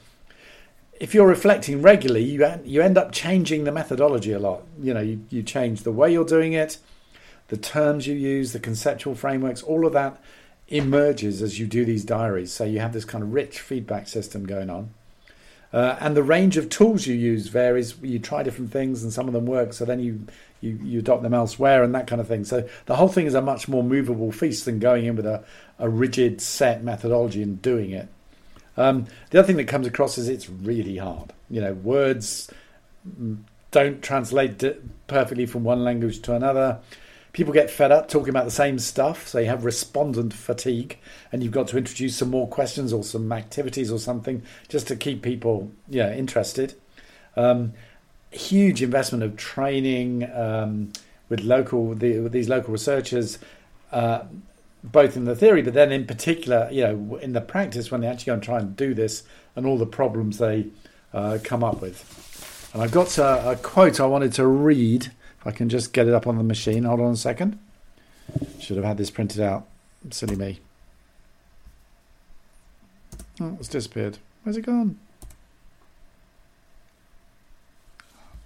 If 1.00 1.14
you're 1.14 1.26
reflecting 1.26 1.82
regularly, 1.82 2.24
you 2.24 2.46
you 2.64 2.80
end 2.80 2.96
up 2.96 3.12
changing 3.12 3.64
the 3.64 3.72
methodology 3.72 4.32
a 4.32 4.38
lot. 4.38 4.62
You 4.80 4.94
know, 4.94 5.00
you, 5.00 5.24
you 5.30 5.42
change 5.42 5.82
the 5.82 5.92
way 5.92 6.12
you're 6.12 6.24
doing 6.24 6.52
it, 6.52 6.78
the 7.48 7.56
terms 7.56 8.06
you 8.06 8.14
use, 8.14 8.52
the 8.52 8.60
conceptual 8.60 9.14
frameworks, 9.14 9.62
all 9.62 9.86
of 9.86 9.92
that 9.94 10.20
emerges 10.68 11.42
as 11.42 11.58
you 11.58 11.66
do 11.66 11.84
these 11.84 12.04
diaries. 12.04 12.52
So 12.52 12.64
you 12.64 12.80
have 12.80 12.92
this 12.92 13.04
kind 13.04 13.22
of 13.22 13.32
rich 13.32 13.60
feedback 13.60 14.08
system 14.08 14.46
going 14.46 14.70
on. 14.70 14.94
Uh, 15.72 15.96
and 16.00 16.16
the 16.16 16.22
range 16.22 16.56
of 16.56 16.68
tools 16.68 17.06
you 17.06 17.14
use 17.14 17.46
varies. 17.48 17.96
You 18.02 18.18
try 18.18 18.42
different 18.42 18.70
things, 18.72 19.02
and 19.02 19.12
some 19.12 19.26
of 19.26 19.32
them 19.32 19.46
work. 19.46 19.72
So 19.72 19.84
then 19.84 20.00
you, 20.00 20.26
you 20.60 20.78
you 20.82 20.98
adopt 20.98 21.22
them 21.22 21.34
elsewhere, 21.34 21.82
and 21.82 21.94
that 21.94 22.06
kind 22.06 22.20
of 22.20 22.28
thing. 22.28 22.44
So 22.44 22.68
the 22.86 22.96
whole 22.96 23.08
thing 23.08 23.26
is 23.26 23.34
a 23.34 23.40
much 23.40 23.68
more 23.68 23.82
movable 23.82 24.32
feast 24.32 24.64
than 24.66 24.78
going 24.78 25.06
in 25.06 25.16
with 25.16 25.26
a, 25.26 25.44
a 25.78 25.88
rigid 25.88 26.40
set 26.40 26.84
methodology 26.84 27.42
and 27.42 27.60
doing 27.62 27.90
it. 27.90 28.08
Um, 28.76 29.06
the 29.30 29.38
other 29.38 29.46
thing 29.46 29.56
that 29.56 29.68
comes 29.68 29.86
across 29.86 30.18
is 30.18 30.28
it's 30.28 30.48
really 30.48 30.96
hard. 30.96 31.32
You 31.50 31.60
know, 31.60 31.74
words 31.74 32.50
don't 33.70 34.02
translate 34.02 34.62
perfectly 35.06 35.46
from 35.46 35.64
one 35.64 35.84
language 35.84 36.22
to 36.22 36.34
another. 36.34 36.80
People 37.32 37.52
get 37.52 37.70
fed 37.70 37.90
up 37.90 38.08
talking 38.08 38.28
about 38.28 38.44
the 38.44 38.50
same 38.50 38.78
stuff, 38.78 39.26
so 39.26 39.38
you 39.38 39.46
have 39.46 39.64
respondent 39.64 40.34
fatigue, 40.34 40.98
and 41.30 41.42
you've 41.42 41.52
got 41.52 41.68
to 41.68 41.78
introduce 41.78 42.16
some 42.16 42.30
more 42.30 42.46
questions 42.46 42.92
or 42.92 43.02
some 43.02 43.32
activities 43.32 43.90
or 43.90 43.98
something 43.98 44.42
just 44.68 44.86
to 44.88 44.96
keep 44.96 45.22
people, 45.22 45.70
yeah, 45.88 46.12
interested. 46.12 46.74
Um, 47.36 47.72
huge 48.30 48.82
investment 48.82 49.24
of 49.24 49.36
training 49.36 50.30
um, 50.34 50.92
with 51.28 51.40
local 51.40 51.94
the, 51.94 52.20
with 52.20 52.32
these 52.32 52.48
local 52.48 52.72
researchers. 52.72 53.38
Uh, 53.90 54.24
both 54.84 55.16
in 55.16 55.24
the 55.26 55.36
theory, 55.36 55.62
but 55.62 55.74
then 55.74 55.92
in 55.92 56.06
particular, 56.06 56.68
you 56.72 56.82
know, 56.82 57.16
in 57.16 57.32
the 57.32 57.40
practice 57.40 57.90
when 57.90 58.00
they 58.00 58.06
actually 58.06 58.24
go 58.26 58.34
and 58.34 58.42
try 58.42 58.58
and 58.58 58.76
do 58.76 58.94
this 58.94 59.22
and 59.54 59.64
all 59.64 59.78
the 59.78 59.86
problems 59.86 60.38
they 60.38 60.66
uh, 61.14 61.38
come 61.44 61.62
up 61.62 61.80
with. 61.80 62.68
And 62.72 62.82
I've 62.82 62.90
got 62.90 63.16
a, 63.18 63.50
a, 63.50 63.56
quote 63.56 64.00
I 64.00 64.06
wanted 64.06 64.32
to 64.34 64.46
read. 64.46 65.12
I 65.44 65.50
can 65.50 65.68
just 65.68 65.92
get 65.92 66.06
it 66.06 66.14
up 66.14 66.26
on 66.26 66.36
the 66.38 66.44
machine. 66.44 66.84
Hold 66.84 67.00
on 67.00 67.12
a 67.12 67.16
second. 67.16 67.58
Should 68.60 68.76
have 68.76 68.86
had 68.86 68.96
this 68.96 69.10
printed 69.10 69.40
out. 69.40 69.66
Silly 70.10 70.36
me. 70.36 70.60
Oh, 73.40 73.56
it's 73.58 73.68
disappeared. 73.68 74.18
Where's 74.42 74.56
it 74.56 74.66
gone? 74.66 74.98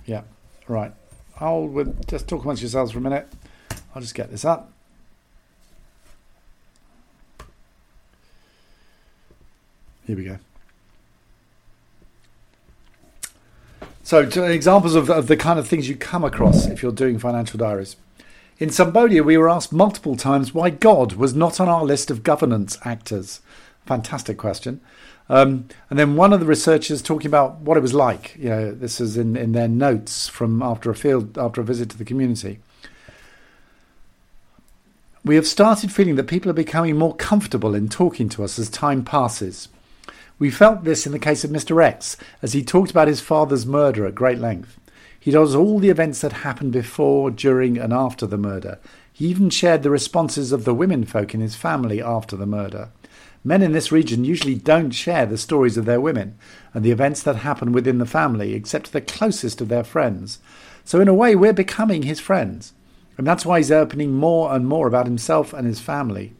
Yeah, 0.07 0.23
right. 0.69 0.93
I'll 1.41 1.67
with, 1.67 2.07
just 2.07 2.29
talk 2.29 2.45
amongst 2.45 2.63
yourselves 2.63 2.93
for 2.93 2.99
a 2.99 3.03
minute. 3.03 3.29
I'll 3.95 4.01
just 4.01 4.15
get 4.15 4.31
this 4.31 4.45
up. 4.45 4.73
Here 10.07 10.17
we 10.17 10.25
go. 10.25 10.39
So, 14.07 14.21
examples 14.21 14.95
of, 14.95 15.11
of 15.11 15.27
the 15.27 15.37
kind 15.37 15.59
of 15.59 15.67
things 15.67 15.89
you 15.89 15.97
come 15.97 16.23
across 16.23 16.67
if 16.67 16.81
you're 16.81 16.93
doing 16.93 17.19
financial 17.19 17.59
diaries. 17.59 17.97
In 18.59 18.71
Cambodia, 18.71 19.25
we 19.25 19.37
were 19.37 19.51
asked 19.51 19.73
multiple 19.73 20.15
times 20.15 20.55
why 20.55 20.71
God 20.71 21.15
was 21.15 21.35
not 21.35 21.59
on 21.59 21.69
our 21.69 21.85
list 21.85 22.09
of 22.09 22.23
governance 22.23 22.79
actors. 22.85 23.41
Fantastic 23.85 24.39
question. 24.39 24.81
Um, 25.29 25.67
and 25.91 25.99
then 25.99 26.15
one 26.15 26.33
of 26.33 26.39
the 26.39 26.47
researchers 26.47 27.03
talking 27.03 27.27
about 27.27 27.57
what 27.57 27.77
it 27.77 27.81
was 27.81 27.95
like. 27.95 28.37
You 28.37 28.49
know, 28.49 28.71
this 28.71 29.01
is 29.01 29.17
in, 29.17 29.37
in 29.37 29.51
their 29.51 29.67
notes 29.67 30.29
from 30.29 30.63
after 30.63 30.89
a 30.89 30.95
field 30.95 31.37
after 31.37 31.61
a 31.61 31.65
visit 31.65 31.91
to 31.91 31.99
the 31.99 32.05
community. 32.05 32.61
We 35.25 35.35
have 35.35 35.49
started 35.49 35.91
feeling 35.91 36.15
that 36.15 36.29
people 36.29 36.49
are 36.49 36.55
becoming 36.55 36.97
more 36.97 37.17
comfortable 37.17 37.75
in 37.75 37.89
talking 37.89 38.29
to 38.29 38.45
us 38.45 38.57
as 38.57 38.71
time 38.71 39.05
passes. 39.05 39.67
We 40.39 40.51
felt 40.51 40.85
this 40.85 41.07
in 41.07 41.13
the 41.13 41.19
case 41.19 41.45
of 41.45 41.51
Mr. 41.51 41.83
X, 41.83 42.19
as 42.43 42.53
he 42.53 42.63
talked 42.63 42.91
about 42.91 43.09
his 43.09 43.23
father's 43.23 43.65
murder 43.65 44.05
at 44.05 44.15
great 44.15 44.39
length. 44.39 44.79
He 45.19 45.33
tells 45.33 45.55
all 45.55 45.79
the 45.79 45.89
events 45.89 46.21
that 46.21 46.45
happened 46.45 46.73
before, 46.73 47.31
during, 47.31 47.79
and 47.79 47.91
after 47.91 48.27
the 48.27 48.37
murder. 48.37 48.79
He 49.11 49.29
even 49.29 49.49
shared 49.49 49.83
the 49.83 49.91
responses 49.91 50.53
of 50.53 50.65
the 50.65 50.75
women 50.75 51.07
folk 51.07 51.33
in 51.33 51.41
his 51.41 51.57
family 51.57 52.03
after 52.03 52.37
the 52.37 52.45
murder. 52.45 52.91
Men 53.43 53.63
in 53.63 53.73
this 53.73 53.91
region 53.91 54.25
usually 54.25 54.55
don't 54.55 54.91
share 54.91 55.25
the 55.25 55.39
stories 55.39 55.79
of 55.79 55.87
their 55.87 56.03
women 56.03 56.37
and 56.75 56.85
the 56.85 56.91
events 56.91 57.23
that 57.23 57.37
happen 57.37 57.73
within 57.73 57.97
the 57.97 58.05
family, 58.05 58.53
except 58.53 58.87
to 58.87 58.93
the 58.93 59.01
closest 59.01 59.63
of 59.63 59.69
their 59.69 59.85
friends. 59.85 60.39
So, 60.85 61.01
in 61.01 61.09
a 61.09 61.15
way, 61.15 61.35
we're 61.35 61.55
becoming 61.55 62.03
his 62.03 62.21
friends. 62.21 62.75
And 63.17 63.27
that's 63.27 63.47
why 63.47 63.59
he's 63.59 63.73
opening 63.73 64.13
more 64.13 64.55
and 64.55 64.69
more 64.69 64.87
about 64.87 65.07
himself 65.07 65.55
and 65.55 65.67
his 65.67 65.81
family. 65.81 66.35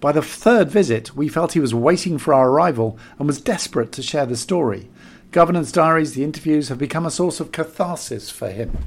By 0.00 0.12
the 0.12 0.22
third 0.22 0.70
visit, 0.70 1.16
we 1.16 1.28
felt 1.28 1.54
he 1.54 1.60
was 1.60 1.74
waiting 1.74 2.18
for 2.18 2.34
our 2.34 2.50
arrival 2.50 2.98
and 3.18 3.26
was 3.26 3.40
desperate 3.40 3.92
to 3.92 4.02
share 4.02 4.26
the 4.26 4.36
story. 4.36 4.88
Governance 5.30 5.72
diaries, 5.72 6.14
the 6.14 6.24
interviews 6.24 6.68
have 6.68 6.78
become 6.78 7.06
a 7.06 7.10
source 7.10 7.40
of 7.40 7.52
catharsis 7.52 8.30
for 8.30 8.50
him. 8.50 8.78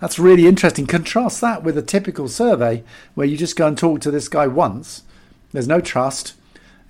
That's 0.00 0.18
really 0.18 0.46
interesting. 0.46 0.86
Contrast 0.86 1.40
that 1.40 1.62
with 1.62 1.78
a 1.78 1.82
typical 1.82 2.28
survey 2.28 2.82
where 3.14 3.26
you 3.26 3.36
just 3.36 3.56
go 3.56 3.66
and 3.66 3.78
talk 3.78 4.00
to 4.00 4.10
this 4.10 4.28
guy 4.28 4.46
once. 4.46 5.02
There's 5.52 5.68
no 5.68 5.80
trust. 5.80 6.34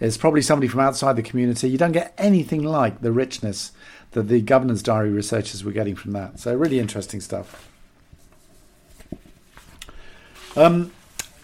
It's 0.00 0.16
probably 0.16 0.42
somebody 0.42 0.66
from 0.66 0.80
outside 0.80 1.16
the 1.16 1.22
community. 1.22 1.68
You 1.68 1.78
don't 1.78 1.92
get 1.92 2.14
anything 2.18 2.62
like 2.62 3.02
the 3.02 3.12
richness 3.12 3.72
that 4.12 4.24
the 4.24 4.40
governance 4.40 4.82
diary 4.82 5.10
researchers 5.10 5.62
were 5.62 5.72
getting 5.72 5.94
from 5.94 6.12
that. 6.12 6.40
So, 6.40 6.54
really 6.54 6.78
interesting 6.78 7.20
stuff. 7.20 7.68
Um, 10.56 10.92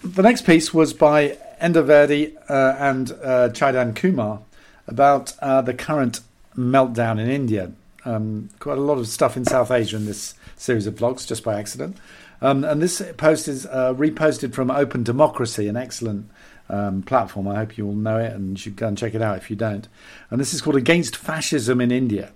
the 0.03 0.23
next 0.23 0.43
piece 0.43 0.75
was 0.75 0.93
by 0.93 1.39
Enda 1.61 1.85
Verdi 1.85 2.37
uh, 2.49 2.77
and 2.79 3.13
uh, 3.23 3.49
Chaidan 3.51 3.95
Kumar 3.95 4.41
about 4.87 5.35
uh, 5.41 5.61
the 5.63 5.75
current 5.75 6.21
meltdown 6.57 7.21
in 7.21 7.29
India. 7.29 7.73
Um, 8.05 8.49
quite 8.59 8.79
a 8.79 8.81
lot 8.81 8.99
of 8.99 9.07
stuff 9.09 9.37
in 9.37 9.45
South 9.45 9.71
Asia 9.71 9.97
in 9.97 10.07
this 10.07 10.35
series 10.57 10.87
of 10.87 10.95
blogs, 10.95 11.27
just 11.27 11.45
by 11.45 11.59
accident. 11.59 11.97
Um, 12.41 12.65
and 12.65 12.81
this 12.81 13.03
post 13.17 13.49
is 13.49 13.67
uh, 13.67 13.95
reposted 13.95 14.55
from 14.55 14.71
Open 14.71 15.03
Democracy, 15.03 15.69
an 15.69 15.77
excellent 15.77 16.31
um, 16.71 17.03
platform. 17.03 17.49
I 17.49 17.57
hope 17.57 17.77
you 17.77 17.87
all 17.87 17.95
know 17.95 18.19
it 18.19 18.33
and 18.33 18.51
you 18.51 18.57
should 18.57 18.77
go 18.77 18.87
and 18.87 18.97
check 18.97 19.15
it 19.15 19.23
out 19.23 19.37
if 19.37 19.51
you 19.51 19.57
don't. 19.57 19.89
And 20.31 20.41
this 20.41 20.55
is 20.55 20.63
called 20.63 20.77
Against 20.77 21.17
Fascism 21.17 21.81
in 21.81 21.91
India 21.91 22.33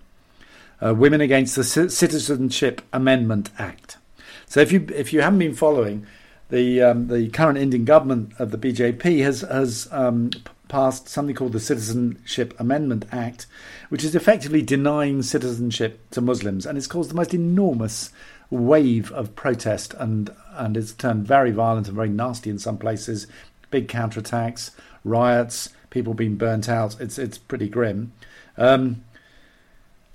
uh, 0.84 0.94
Women 0.94 1.20
Against 1.20 1.56
the 1.56 1.64
Citizenship 1.64 2.82
Amendment 2.92 3.50
Act. 3.58 3.98
So 4.46 4.60
if 4.60 4.72
you 4.72 4.86
if 4.94 5.12
you 5.12 5.22
haven't 5.22 5.38
been 5.38 5.54
following, 5.54 6.06
the 6.52 6.82
um, 6.82 7.08
the 7.08 7.30
current 7.30 7.58
Indian 7.58 7.84
government 7.84 8.34
of 8.38 8.50
the 8.50 8.58
BJP 8.58 9.22
has 9.22 9.40
has 9.40 9.88
um, 9.90 10.30
passed 10.68 11.08
something 11.08 11.34
called 11.34 11.52
the 11.52 11.60
Citizenship 11.60 12.54
Amendment 12.60 13.06
Act, 13.10 13.46
which 13.88 14.04
is 14.04 14.14
effectively 14.14 14.60
denying 14.60 15.22
citizenship 15.22 15.98
to 16.10 16.20
Muslims, 16.20 16.66
and 16.66 16.76
it's 16.76 16.86
caused 16.86 17.10
the 17.10 17.14
most 17.14 17.32
enormous 17.32 18.10
wave 18.50 19.10
of 19.12 19.34
protest 19.34 19.94
and 19.94 20.30
and 20.52 20.76
it's 20.76 20.92
turned 20.92 21.26
very 21.26 21.50
violent 21.50 21.86
and 21.86 21.96
very 21.96 22.10
nasty 22.10 22.50
in 22.50 22.58
some 22.58 22.76
places 22.76 23.26
big 23.70 23.88
counterattacks, 23.88 24.72
riots, 25.02 25.70
people 25.88 26.12
being 26.12 26.36
burnt 26.36 26.68
out. 26.68 27.00
It's 27.00 27.18
it's 27.18 27.38
pretty 27.38 27.70
grim. 27.70 28.12
Um, 28.58 29.04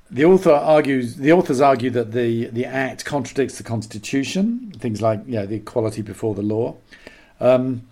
the 0.09 0.25
author 0.25 0.51
argues 0.51 1.15
the 1.15 1.31
authors 1.31 1.59
argue 1.59 1.89
that 1.91 2.11
the, 2.11 2.47
the 2.47 2.65
act 2.65 3.05
contradicts 3.05 3.57
the 3.57 3.63
constitution, 3.63 4.71
things 4.77 5.01
like 5.01 5.21
you 5.25 5.33
know, 5.33 5.45
the 5.45 5.55
equality 5.55 6.01
before 6.01 6.33
the 6.35 6.41
law. 6.41 6.75
Um, 7.39 7.83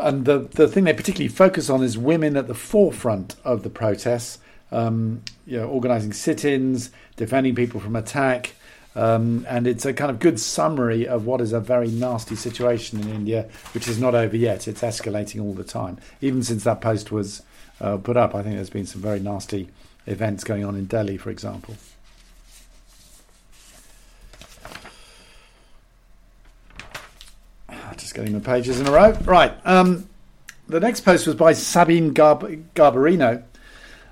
and 0.00 0.24
the 0.24 0.40
the 0.40 0.68
thing 0.68 0.84
they 0.84 0.92
particularly 0.92 1.28
focus 1.28 1.70
on 1.70 1.82
is 1.82 1.96
women 1.98 2.36
at 2.36 2.48
the 2.48 2.54
forefront 2.54 3.36
of 3.44 3.62
the 3.62 3.70
protests, 3.70 4.38
um, 4.70 5.22
you 5.46 5.58
know, 5.58 5.66
organising 5.68 6.12
sit-ins, 6.12 6.90
defending 7.16 7.54
people 7.54 7.80
from 7.80 7.96
attack, 7.96 8.52
um, 8.94 9.46
and 9.48 9.66
it's 9.66 9.84
a 9.84 9.92
kind 9.92 10.10
of 10.10 10.18
good 10.18 10.38
summary 10.38 11.06
of 11.06 11.26
what 11.26 11.40
is 11.40 11.52
a 11.52 11.60
very 11.60 11.88
nasty 11.88 12.36
situation 12.36 13.00
in 13.00 13.08
India, 13.08 13.48
which 13.72 13.88
is 13.88 13.98
not 13.98 14.14
over 14.14 14.36
yet. 14.36 14.68
It's 14.68 14.82
escalating 14.82 15.42
all 15.42 15.54
the 15.54 15.64
time. 15.64 15.98
Even 16.20 16.42
since 16.42 16.64
that 16.64 16.80
post 16.80 17.10
was 17.10 17.42
uh, 17.80 17.96
put 17.96 18.16
up, 18.16 18.34
I 18.34 18.42
think 18.42 18.56
there's 18.56 18.70
been 18.70 18.86
some 18.86 19.02
very 19.02 19.20
nasty 19.20 19.68
events 20.06 20.44
going 20.44 20.64
on 20.64 20.76
in 20.76 20.86
Delhi, 20.86 21.16
for 21.16 21.30
example. 21.30 21.74
Just 27.96 28.14
getting 28.14 28.34
the 28.34 28.40
pages 28.40 28.78
in 28.78 28.86
a 28.86 28.92
row. 28.92 29.12
Right. 29.24 29.54
Um, 29.64 30.08
the 30.68 30.80
next 30.80 31.00
post 31.00 31.26
was 31.26 31.34
by 31.34 31.54
Sabine 31.54 32.12
Garb- 32.12 32.74
Garbarino, 32.74 33.42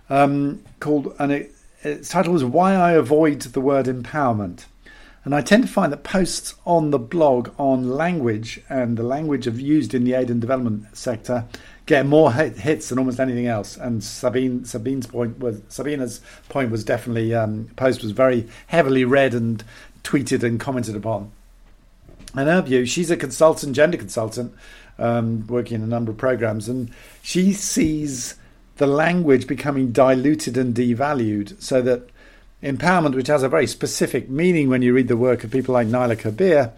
um, 0.08 0.62
called, 0.80 1.14
and 1.18 1.30
it, 1.32 1.52
its 1.82 2.08
title 2.08 2.32
was 2.32 2.44
"Why 2.44 2.74
I 2.74 2.92
Avoid 2.92 3.40
the 3.42 3.60
Word 3.60 3.86
Empowerment." 3.86 4.64
And 5.24 5.34
I 5.34 5.40
tend 5.40 5.64
to 5.64 5.68
find 5.72 5.92
that 5.92 6.02
posts 6.02 6.54
on 6.66 6.90
the 6.90 6.98
blog 6.98 7.50
on 7.58 7.90
language 7.90 8.60
and 8.68 8.96
the 8.96 9.02
language 9.02 9.46
of 9.46 9.58
used 9.58 9.94
in 9.94 10.04
the 10.04 10.12
aid 10.12 10.30
and 10.30 10.40
development 10.40 10.96
sector 10.96 11.46
get 11.86 12.06
more 12.06 12.32
hits 12.32 12.88
than 12.88 12.98
almost 12.98 13.20
anything 13.20 13.46
else. 13.46 13.76
And 13.76 14.02
Sabine 14.02 14.64
Sabine's 14.64 15.06
point 15.06 15.38
was 15.38 15.60
Sabina's 15.68 16.20
point 16.48 16.70
was 16.70 16.84
definitely 16.84 17.34
um, 17.34 17.68
post 17.76 18.02
was 18.02 18.12
very 18.12 18.48
heavily 18.68 19.04
read 19.04 19.34
and 19.34 19.62
tweeted 20.02 20.42
and 20.42 20.58
commented 20.58 20.96
upon. 20.96 21.30
In 22.36 22.46
her 22.46 22.62
view, 22.62 22.84
she's 22.84 23.10
a 23.10 23.16
consultant, 23.16 23.76
gender 23.76 23.96
consultant, 23.96 24.52
um, 24.98 25.46
working 25.46 25.76
in 25.76 25.82
a 25.82 25.86
number 25.86 26.10
of 26.10 26.16
programs, 26.18 26.68
and 26.68 26.90
she 27.22 27.52
sees 27.52 28.34
the 28.76 28.86
language 28.86 29.46
becoming 29.46 29.92
diluted 29.92 30.56
and 30.56 30.74
devalued 30.74 31.60
so 31.62 31.80
that 31.82 32.08
empowerment, 32.62 33.14
which 33.14 33.28
has 33.28 33.42
a 33.42 33.48
very 33.48 33.66
specific 33.66 34.28
meaning 34.28 34.68
when 34.68 34.82
you 34.82 34.92
read 34.92 35.06
the 35.06 35.16
work 35.16 35.44
of 35.44 35.50
people 35.52 35.74
like 35.74 35.86
Naila 35.86 36.16
Kabeer, 36.16 36.72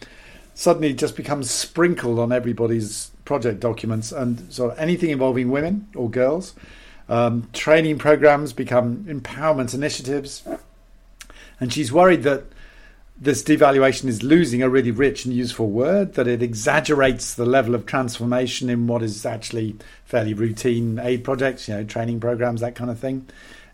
suddenly 0.57 0.95
just 0.95 1.17
becomes 1.17 1.51
sprinkled 1.51 2.19
on 2.19 2.33
everybody's 2.33 3.11
project 3.27 3.61
documents. 3.61 4.11
And 4.11 4.51
so 4.51 4.71
anything 4.71 5.11
involving 5.11 5.51
women 5.51 5.87
or 5.95 6.09
girls, 6.09 6.55
um, 7.11 7.49
training 7.53 7.99
programs 7.99 8.55
become 8.55 9.05
empowerment 9.05 9.75
initiatives. 9.75 10.43
And 11.61 11.71
she's 11.71 11.93
worried 11.93 12.23
that 12.23 12.45
this 13.21 13.43
devaluation 13.43 14.07
is 14.07 14.23
losing 14.23 14.63
a 14.63 14.69
really 14.69 14.91
rich 14.91 15.27
and 15.27 15.35
useful 15.35 15.69
word, 15.69 16.15
that 16.15 16.27
it 16.27 16.43
exaggerates 16.43 17.35
the 17.35 17.45
level 17.45 17.75
of 17.75 17.85
transformation 17.85 18.71
in 18.71 18.87
what 18.87 19.03
is 19.03 19.27
actually 19.27 19.77
fairly 20.07 20.33
routine 20.33 20.99
aid 20.99 21.23
projects, 21.23 21.69
you 21.69 21.75
know, 21.75 21.85
training 21.85 22.19
programs, 22.19 22.63
that 22.63 22.75
kind 22.75 22.91
of 22.91 22.99
thing. 22.99 23.27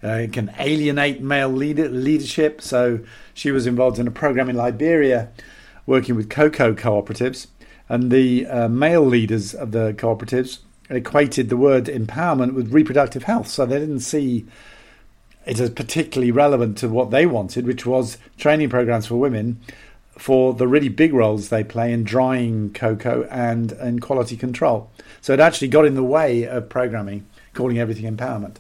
Uh, 0.02 0.14
it 0.14 0.32
can 0.32 0.52
alienate 0.58 1.20
male 1.20 1.48
leader, 1.48 1.88
leadership. 1.88 2.60
So 2.60 2.98
she 3.34 3.52
was 3.52 3.68
involved 3.68 4.00
in 4.00 4.08
a 4.08 4.10
program 4.10 4.50
in 4.50 4.56
Liberia 4.56 5.30
working 5.86 6.14
with 6.14 6.30
cocoa 6.30 6.74
cooperatives, 6.74 7.46
and 7.88 8.10
the 8.10 8.46
uh, 8.46 8.68
male 8.68 9.04
leaders 9.04 9.54
of 9.54 9.72
the 9.72 9.92
cooperatives 9.94 10.58
equated 10.88 11.48
the 11.48 11.56
word 11.56 11.86
empowerment 11.86 12.54
with 12.54 12.72
reproductive 12.72 13.24
health. 13.24 13.48
So 13.48 13.66
they 13.66 13.78
didn't 13.78 14.00
see 14.00 14.46
it 15.44 15.58
as 15.58 15.70
particularly 15.70 16.30
relevant 16.30 16.78
to 16.78 16.88
what 16.88 17.10
they 17.10 17.26
wanted, 17.26 17.66
which 17.66 17.84
was 17.84 18.18
training 18.38 18.70
programs 18.70 19.06
for 19.06 19.16
women 19.16 19.60
for 20.18 20.54
the 20.54 20.68
really 20.68 20.88
big 20.88 21.12
roles 21.12 21.48
they 21.48 21.64
play 21.64 21.92
in 21.92 22.04
drying 22.04 22.72
cocoa 22.72 23.26
and 23.30 23.72
in 23.72 23.98
quality 23.98 24.36
control. 24.36 24.90
So 25.20 25.32
it 25.32 25.40
actually 25.40 25.68
got 25.68 25.84
in 25.84 25.94
the 25.94 26.02
way 26.02 26.44
of 26.44 26.68
programming, 26.68 27.26
calling 27.54 27.78
everything 27.78 28.14
empowerment. 28.14 28.56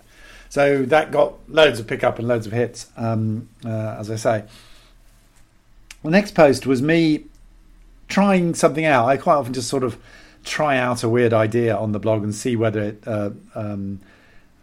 So 0.48 0.84
that 0.86 1.10
got 1.12 1.34
loads 1.48 1.78
of 1.78 1.86
pickup 1.86 2.18
and 2.18 2.26
loads 2.26 2.46
of 2.46 2.52
hits, 2.52 2.90
um, 2.96 3.48
uh, 3.64 3.96
as 3.98 4.10
I 4.10 4.16
say. 4.16 4.44
The 6.02 6.10
next 6.10 6.34
post 6.34 6.66
was 6.66 6.82
me 6.82 7.24
trying 8.08 8.54
something 8.54 8.84
out. 8.84 9.06
I 9.06 9.16
quite 9.16 9.36
often 9.36 9.52
just 9.52 9.68
sort 9.68 9.84
of 9.84 9.98
try 10.44 10.76
out 10.76 11.02
a 11.02 11.08
weird 11.08 11.32
idea 11.32 11.76
on 11.76 11.92
the 11.92 12.00
blog 12.00 12.22
and 12.24 12.34
see 12.34 12.56
whether 12.56 12.82
it 12.82 13.02
uh, 13.06 13.30
um, 13.54 14.00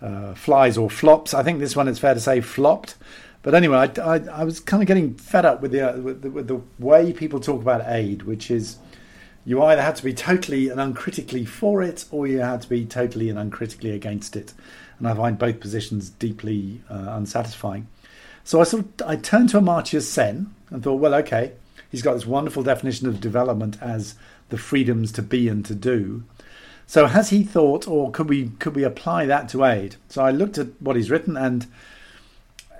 uh, 0.01 0.33
flies 0.33 0.77
or 0.77 0.89
flops. 0.89 1.33
I 1.33 1.43
think 1.43 1.59
this 1.59 1.75
one, 1.75 1.87
it's 1.87 1.99
fair 1.99 2.13
to 2.13 2.19
say, 2.19 2.41
flopped. 2.41 2.95
But 3.41 3.55
anyway, 3.55 3.77
I, 3.77 4.01
I, 4.01 4.15
I 4.29 4.43
was 4.43 4.59
kind 4.59 4.83
of 4.83 4.87
getting 4.87 5.13
fed 5.15 5.45
up 5.45 5.61
with 5.61 5.71
the, 5.71 5.93
uh, 5.93 5.97
with 5.97 6.21
the, 6.21 6.29
with 6.29 6.47
the 6.47 6.61
way 6.77 7.13
people 7.13 7.39
talk 7.39 7.61
about 7.61 7.83
aid, 7.85 8.23
which 8.23 8.51
is 8.51 8.77
you 9.45 9.63
either 9.63 9.81
had 9.81 9.95
to 9.95 10.03
be 10.03 10.13
totally 10.13 10.67
and 10.67 10.81
uncritically 10.81 11.45
for 11.45 11.81
it, 11.81 12.03
or 12.11 12.27
you 12.27 12.39
had 12.39 12.61
to 12.63 12.69
be 12.69 12.85
totally 12.85 13.29
and 13.29 13.39
uncritically 13.39 13.91
against 13.91 14.35
it 14.35 14.53
and 14.99 15.07
I 15.07 15.13
find 15.13 15.37
both 15.37 15.59
positions 15.59 16.09
deeply 16.09 16.81
uh, 16.89 17.15
unsatisfying. 17.15 17.87
So 18.43 18.61
I 18.61 18.63
sort 18.63 19.01
of 19.01 19.07
I 19.07 19.15
turned 19.15 19.49
to 19.49 19.59
Amartya 19.59 20.01
Sen 20.01 20.53
and 20.69 20.83
thought, 20.83 20.95
well, 20.95 21.15
okay, 21.15 21.53
he's 21.91 22.01
got 22.01 22.13
this 22.13 22.25
wonderful 22.25 22.63
definition 22.63 23.07
of 23.07 23.21
development 23.21 23.77
as 23.81 24.15
the 24.49 24.57
freedoms 24.57 25.11
to 25.13 25.21
be 25.21 25.47
and 25.47 25.65
to 25.65 25.75
do. 25.75 26.23
So 26.87 27.05
has 27.05 27.29
he 27.29 27.43
thought, 27.43 27.87
or 27.87 28.11
could 28.11 28.29
we 28.29 28.49
could 28.59 28.75
we 28.75 28.83
apply 28.83 29.27
that 29.27 29.49
to 29.49 29.63
aid? 29.63 29.95
So 30.09 30.23
I 30.23 30.31
looked 30.31 30.57
at 30.57 30.67
what 30.81 30.95
he's 30.95 31.11
written, 31.11 31.37
and 31.37 31.67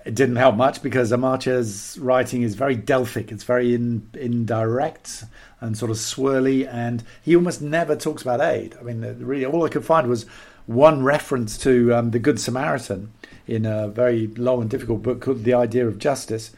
it 0.04 0.16
didn't 0.16 0.38
help 0.38 0.56
much 0.56 0.82
because 0.82 1.12
Amartya's 1.12 1.98
writing 2.00 2.42
is 2.42 2.56
very 2.56 2.76
Delphic. 2.76 3.32
It's 3.32 3.44
very 3.44 3.76
in, 3.76 4.10
indirect 4.16 5.26
and 5.62 5.78
sort 5.78 5.92
of 5.92 5.98
swirly, 5.98 6.68
and 6.68 7.04
he 7.22 7.36
almost 7.36 7.62
never 7.62 7.96
talks 7.96 8.24
about 8.24 8.42
aid. 8.42 8.76
I 8.80 8.84
mean, 8.84 9.02
really, 9.20 9.46
all 9.46 9.64
I 9.64 9.70
could 9.70 9.86
find 9.86 10.08
was 10.08 10.26
one 10.66 11.04
reference 11.04 11.58
to 11.60 11.94
um, 11.94 12.12
the 12.12 12.20
Good 12.20 12.40
Samaritan 12.40 13.12
in 13.50 13.66
a 13.66 13.88
very 13.88 14.28
long 14.28 14.62
and 14.62 14.70
difficult 14.70 15.04
book 15.04 15.22
called 15.22 15.44
The 15.44 15.54
Idea 15.54 15.88
of 15.88 15.98
Justice. 15.98 16.52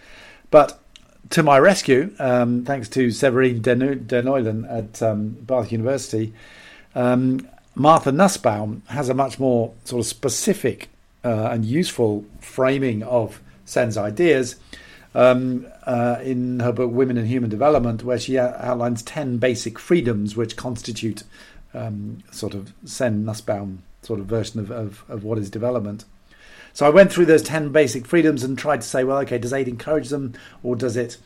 But 0.49 0.79
to 1.29 1.43
my 1.43 1.57
rescue, 1.57 2.13
um, 2.19 2.65
thanks 2.65 2.89
to 2.89 3.11
Severine 3.11 3.61
Deneulin 3.61 4.69
at 4.69 5.01
um, 5.01 5.29
Bath 5.29 5.71
University, 5.71 6.33
um, 6.93 7.47
Martha 7.75 8.11
Nussbaum 8.11 8.83
has 8.87 9.07
a 9.07 9.13
much 9.13 9.39
more 9.39 9.73
sort 9.85 10.01
of 10.01 10.05
specific 10.05 10.89
uh, 11.23 11.49
and 11.51 11.63
useful 11.63 12.25
framing 12.41 13.03
of 13.03 13.41
Sen's 13.65 13.97
ideas 13.97 14.57
um, 15.15 15.67
uh, 15.85 16.17
in 16.21 16.59
her 16.59 16.71
book 16.71 16.91
Women 16.91 17.17
and 17.17 17.27
Human 17.27 17.49
Development, 17.49 18.03
where 18.03 18.19
she 18.19 18.37
outlines 18.37 19.01
10 19.03 19.37
basic 19.37 19.79
freedoms 19.79 20.35
which 20.35 20.57
constitute 20.57 21.23
um, 21.73 22.23
sort 22.31 22.53
of 22.53 22.73
Sen 22.85 23.23
Nussbaum 23.23 23.83
sort 24.01 24.19
of 24.19 24.25
version 24.25 24.59
of, 24.59 24.71
of, 24.71 25.03
of 25.07 25.23
what 25.23 25.37
is 25.37 25.49
development. 25.49 26.05
So 26.73 26.85
I 26.85 26.89
went 26.89 27.11
through 27.11 27.25
those 27.25 27.43
10 27.43 27.71
basic 27.71 28.05
freedoms 28.05 28.43
and 28.43 28.57
tried 28.57 28.81
to 28.81 28.87
say, 28.87 29.03
well, 29.03 29.17
okay, 29.19 29.37
does 29.37 29.53
aid 29.53 29.67
encourage 29.67 30.09
them 30.09 30.33
or 30.63 30.75
does 30.75 30.97
it 30.97 31.17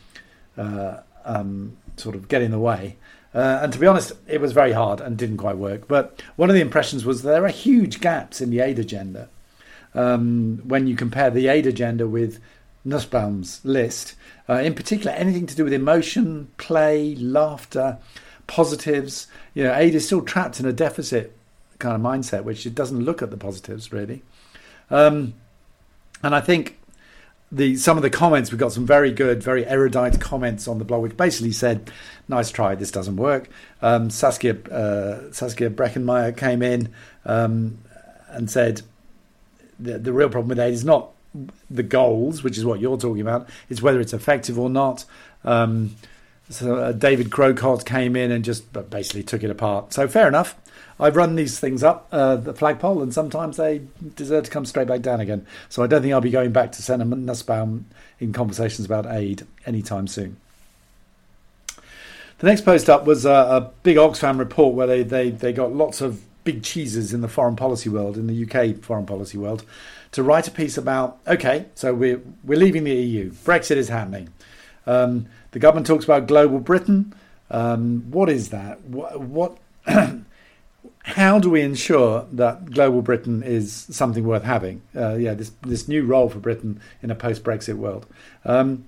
uh, 0.58 0.98
um, 1.24 1.78
sort 1.98 2.16
of 2.16 2.28
get 2.28 2.42
in 2.42 2.52
the 2.52 2.60
way? 2.60 2.98
Uh, 3.34 3.60
and 3.62 3.74
to 3.74 3.80
be 3.80 3.86
honest, 3.86 4.14
it 4.28 4.40
was 4.40 4.54
very 4.54 4.72
hard 4.72 5.02
and 5.02 5.18
didn't 5.18 5.38
quite 5.38 5.58
work. 5.58 5.88
But 5.88 6.22
one 6.38 6.50
of 6.50 6.56
the 6.56 6.62
impressions 6.62 7.06
was 7.06 7.22
there 7.22 7.46
are 7.46 7.50
huge 7.50 8.00
gaps 8.00 8.40
in 8.40 8.50
the 8.50 8.62
aid 8.62 8.80
agenda. 8.80 9.30
Um, 9.94 10.62
when 10.66 10.88
you 10.88 10.96
compare 10.96 11.30
the 11.30 11.48
aid 11.48 11.68
agenda 11.68 12.08
with 12.08 12.40
Nussbaum's 12.86 13.60
list, 13.64 14.16
uh, 14.48 14.56
in 14.56 14.74
particular, 14.74 15.12
anything 15.12 15.48
to 15.48 15.56
do 15.56 15.64
with 15.64 15.74
emotion, 15.74 16.48
play, 16.58 17.16
laughter, 17.16 17.98
positives. 18.48 19.28
You 19.54 19.64
know, 19.64 19.76
aid 19.76 19.96
is 19.96 20.06
still 20.06 20.22
trapped 20.22 20.60
in 20.60 20.66
a 20.66 20.74
deficit 20.74 21.36
kind 21.80 21.96
of 21.96 22.02
mindset, 22.02 22.44
which 22.44 22.66
it 22.66 22.76
doesn't 22.76 23.04
look 23.04 23.22
at 23.22 23.32
the 23.32 23.38
positives 23.38 23.92
really. 23.92 24.22
Um, 24.90 25.34
and 26.24 26.36
I 26.36 26.42
think 26.42 26.78
the 27.52 27.76
some 27.76 27.98
of 27.98 28.04
the 28.04 28.10
comments 28.10 28.52
we 28.52 28.58
got 28.58 28.72
some 28.72 28.86
very 28.86 29.12
good, 29.12 29.42
very 29.42 29.66
erudite 29.66 30.20
comments 30.20 30.68
on 30.68 30.80
the 30.80 30.86
blog, 30.86 31.04
which 31.04 31.18
basically 31.18 31.52
said, 31.52 31.92
"Nice 32.28 32.52
try, 32.52 32.76
this 32.76 32.92
doesn't 32.92 33.16
work." 33.18 33.50
Um, 33.82 34.10
Saskia 34.10 34.56
uh, 34.72 35.32
Saskia 35.32 35.70
Breckenmeyer 35.70 36.36
came 36.36 36.62
in 36.62 36.90
um, 37.26 37.78
and 38.30 38.50
said, 38.50 38.82
the, 39.80 39.98
"The 40.00 40.12
real 40.12 40.30
problem 40.30 40.50
with 40.50 40.60
aid 40.60 40.74
is 40.74 40.86
not 40.86 41.12
the 41.70 41.84
goals, 41.84 42.44
which 42.44 42.58
is 42.58 42.66
what 42.66 42.80
you're 42.80 42.98
talking 42.98 43.22
about. 43.22 43.48
It's 43.70 43.82
whether 43.82 44.00
it's 44.00 44.14
effective 44.14 44.60
or 44.60 44.70
not." 44.70 45.06
Um, 45.44 45.96
so 46.50 46.78
uh, 46.78 46.92
David 46.92 47.32
Crocker 47.32 47.78
came 47.78 48.16
in 48.16 48.32
and 48.32 48.44
just 48.44 48.72
basically 48.90 49.24
took 49.24 49.44
it 49.44 49.50
apart. 49.50 49.94
So 49.94 50.08
fair 50.08 50.28
enough. 50.28 50.56
I've 51.00 51.16
run 51.16 51.36
these 51.36 51.60
things 51.60 51.84
up 51.84 52.08
uh, 52.12 52.38
the 52.38 52.54
flagpole, 52.54 53.02
and 53.02 53.14
sometimes 53.14 53.58
they 53.58 53.82
deserve 54.16 54.46
to 54.46 54.52
come 54.52 54.66
straight 54.66 54.88
back 54.88 55.02
down 55.02 55.20
again. 55.20 55.46
So 55.68 55.84
I 55.84 55.88
don't 55.88 56.02
think 56.02 56.14
I'll 56.14 56.22
be 56.22 56.30
going 56.30 56.52
back 56.52 56.72
to 56.74 56.82
Sen 56.82 57.02
and 57.02 57.26
Nussbaum 57.26 57.86
in 58.20 58.32
conversations 58.32 58.86
about 58.86 59.06
aid 59.06 59.46
anytime 59.66 60.08
soon. 60.08 60.38
The 62.40 62.48
next 62.48 62.62
post 62.62 62.90
up 62.90 63.06
was 63.06 63.26
a, 63.26 63.32
a 63.32 63.72
big 63.84 63.98
Oxfam 63.98 64.40
report 64.40 64.76
where 64.76 64.88
they, 64.88 65.04
they, 65.04 65.30
they 65.30 65.54
got 65.54 65.74
lots 65.74 66.02
of 66.02 66.22
big 66.44 66.64
cheeses 66.64 67.14
in 67.14 67.22
the 67.22 67.28
foreign 67.28 67.56
policy 67.56 67.90
world, 67.90 68.18
in 68.18 68.28
the 68.28 68.46
UK 68.46 68.82
foreign 68.82 69.06
policy 69.06 69.38
world, 69.38 69.64
to 70.12 70.24
write 70.24 70.48
a 70.48 70.52
piece 70.52 70.78
about 70.78 71.18
okay, 71.28 71.66
so 71.76 71.94
we're, 71.94 72.22
we're 72.44 72.60
leaving 72.60 72.84
the 72.84 72.94
EU, 72.94 73.32
Brexit 73.32 73.78
is 73.78 73.90
happening. 73.90 74.30
Um, 74.86 75.28
the 75.52 75.60
government 75.60 75.88
talks 75.88 76.06
about 76.06 76.28
global 76.28 76.60
Britain. 76.60 77.14
Um, 77.50 78.12
what 78.12 78.30
is 78.30 78.50
that? 78.50 78.82
What, 78.82 79.20
what 79.20 79.58
how 81.06 81.38
do 81.38 81.52
we 81.52 81.62
ensure 81.62 82.26
that 82.32 82.72
global 82.72 83.04
Britain 83.04 83.44
is 83.44 83.86
something 83.92 84.24
worth 84.24 84.44
having? 84.44 84.82
Uh, 84.96 85.14
yeah, 85.14 85.36
this 85.36 85.52
this 85.62 85.88
new 85.88 86.04
role 86.04 86.30
for 86.30 86.40
Britain 86.40 86.82
in 87.04 87.12
a 87.12 87.16
post-Brexit 87.16 87.76
world, 87.76 88.08
um, 88.44 88.88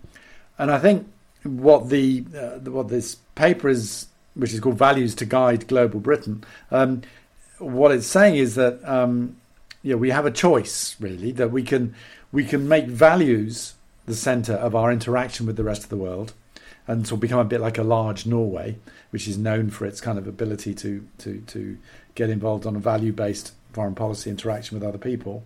and 0.57 0.71
I 0.71 0.79
think 0.79 1.07
what 1.43 1.89
the 1.89 2.25
uh, 2.35 2.71
what 2.71 2.87
this 2.87 3.17
paper 3.35 3.69
is, 3.69 4.07
which 4.33 4.51
is 4.51 4.59
called 4.59 4.79
"Values 4.79 5.13
to 5.15 5.25
Guide 5.25 5.67
Global 5.67 5.99
Britain," 5.99 6.43
um, 6.71 7.03
what 7.59 7.91
it's 7.91 8.07
saying 8.07 8.35
is 8.35 8.55
that 8.55 8.83
um, 8.83 9.37
yeah, 9.83 9.95
we 9.95 10.09
have 10.09 10.25
a 10.25 10.31
choice 10.31 10.95
really 10.99 11.31
that 11.33 11.51
we 11.51 11.61
can 11.61 11.93
we 12.31 12.43
can 12.43 12.67
make 12.67 12.87
values 12.87 13.75
the 14.07 14.15
centre 14.15 14.53
of 14.53 14.73
our 14.73 14.91
interaction 14.91 15.45
with 15.45 15.55
the 15.55 15.63
rest 15.63 15.83
of 15.83 15.89
the 15.89 15.97
world, 15.97 16.33
and 16.87 17.07
so 17.07 17.17
become 17.17 17.39
a 17.39 17.45
bit 17.45 17.61
like 17.61 17.77
a 17.77 17.83
large 17.83 18.25
Norway, 18.25 18.77
which 19.11 19.27
is 19.27 19.37
known 19.37 19.69
for 19.69 19.85
its 19.85 20.01
kind 20.01 20.17
of 20.17 20.27
ability 20.27 20.73
to 20.75 21.07
to 21.19 21.41
to 21.47 21.77
get 22.15 22.29
involved 22.29 22.65
on 22.65 22.75
a 22.75 22.79
value 22.79 23.11
based 23.13 23.53
foreign 23.73 23.95
policy 23.95 24.29
interaction 24.29 24.79
with 24.79 24.87
other 24.87 24.97
people. 24.97 25.43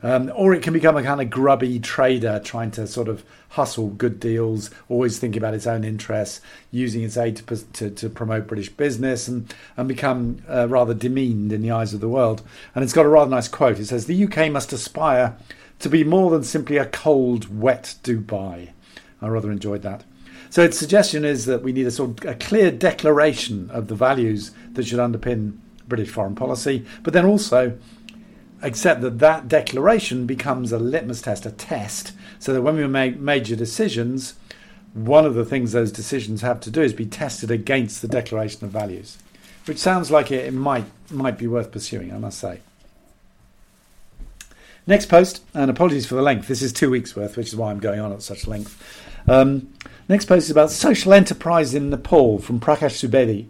Um, 0.00 0.30
or 0.36 0.54
it 0.54 0.62
can 0.62 0.72
become 0.72 0.96
a 0.96 1.02
kind 1.02 1.20
of 1.20 1.28
grubby 1.28 1.80
trader 1.80 2.40
trying 2.44 2.70
to 2.72 2.86
sort 2.86 3.08
of 3.08 3.24
hustle 3.50 3.88
good 3.88 4.20
deals, 4.20 4.70
always 4.88 5.18
thinking 5.18 5.40
about 5.40 5.54
its 5.54 5.66
own 5.66 5.82
interests, 5.82 6.40
using 6.70 7.02
its 7.02 7.16
aid 7.16 7.36
to, 7.38 7.72
to, 7.72 7.90
to 7.90 8.08
promote 8.08 8.46
British 8.46 8.68
business, 8.68 9.26
and, 9.26 9.52
and 9.76 9.88
become 9.88 10.40
uh, 10.48 10.68
rather 10.68 10.94
demeaned 10.94 11.52
in 11.52 11.62
the 11.62 11.72
eyes 11.72 11.94
of 11.94 12.00
the 12.00 12.08
world. 12.08 12.42
And 12.76 12.84
it's 12.84 12.92
got 12.92 13.06
a 13.06 13.08
rather 13.08 13.30
nice 13.30 13.48
quote. 13.48 13.80
It 13.80 13.86
says, 13.86 14.06
The 14.06 14.24
UK 14.24 14.52
must 14.52 14.72
aspire 14.72 15.36
to 15.80 15.88
be 15.88 16.04
more 16.04 16.30
than 16.30 16.44
simply 16.44 16.76
a 16.76 16.86
cold, 16.86 17.58
wet 17.58 17.96
Dubai. 18.04 18.70
I 19.20 19.28
rather 19.28 19.50
enjoyed 19.50 19.82
that. 19.82 20.04
So 20.50 20.62
its 20.62 20.78
suggestion 20.78 21.24
is 21.24 21.46
that 21.46 21.62
we 21.62 21.72
need 21.72 21.86
a 21.86 21.90
sort 21.90 22.24
of 22.24 22.30
a 22.30 22.34
clear 22.34 22.70
declaration 22.70 23.70
of 23.70 23.88
the 23.88 23.94
values 23.94 24.52
that 24.72 24.86
should 24.86 24.98
underpin 24.98 25.58
British 25.86 26.10
foreign 26.10 26.34
policy, 26.34 26.84
but 27.02 27.12
then 27.12 27.24
also 27.24 27.78
accept 28.62 29.00
that 29.02 29.18
that 29.18 29.48
declaration 29.48 30.26
becomes 30.26 30.72
a 30.72 30.78
litmus 30.78 31.22
test, 31.22 31.46
a 31.46 31.50
test, 31.50 32.12
so 32.38 32.52
that 32.52 32.62
when 32.62 32.76
we 32.76 32.86
make 32.86 33.18
major 33.18 33.56
decisions, 33.56 34.34
one 34.94 35.24
of 35.24 35.34
the 35.34 35.44
things 35.44 35.72
those 35.72 35.92
decisions 35.92 36.40
have 36.40 36.60
to 36.60 36.70
do 36.70 36.82
is 36.82 36.92
be 36.92 37.06
tested 37.06 37.50
against 37.50 38.02
the 38.02 38.08
Declaration 38.08 38.64
of 38.64 38.70
Values, 38.70 39.18
which 39.66 39.78
sounds 39.78 40.10
like 40.10 40.30
it, 40.30 40.52
might 40.52 40.86
might 41.10 41.38
be 41.38 41.46
worth 41.46 41.70
pursuing, 41.70 42.12
I 42.12 42.18
must 42.18 42.38
say. 42.38 42.60
Next 44.88 45.04
post, 45.10 45.42
and 45.52 45.70
apologies 45.70 46.06
for 46.06 46.14
the 46.14 46.22
length. 46.22 46.48
This 46.48 46.62
is 46.62 46.72
two 46.72 46.88
weeks 46.88 47.14
worth, 47.14 47.36
which 47.36 47.48
is 47.48 47.56
why 47.56 47.70
I'm 47.70 47.78
going 47.78 48.00
on 48.00 48.10
at 48.10 48.22
such 48.22 48.46
length. 48.46 48.82
Um, 49.28 49.70
next 50.08 50.24
post 50.24 50.46
is 50.46 50.50
about 50.50 50.70
social 50.70 51.12
enterprise 51.12 51.74
in 51.74 51.90
Nepal 51.90 52.38
from 52.38 52.58
Prakash 52.58 53.06
Subedi. 53.06 53.48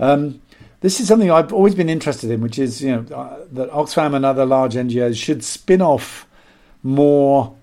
Um, 0.00 0.42
this 0.80 0.98
is 0.98 1.06
something 1.06 1.30
I've 1.30 1.52
always 1.52 1.76
been 1.76 1.88
interested 1.88 2.28
in, 2.28 2.40
which 2.40 2.58
is 2.58 2.82
you 2.82 2.90
know 2.90 3.16
uh, 3.16 3.44
that 3.52 3.70
Oxfam 3.70 4.16
and 4.16 4.26
other 4.26 4.44
large 4.44 4.74
NGOs 4.74 5.14
should 5.16 5.44
spin 5.44 5.80
off 5.80 6.26
more 6.82 7.54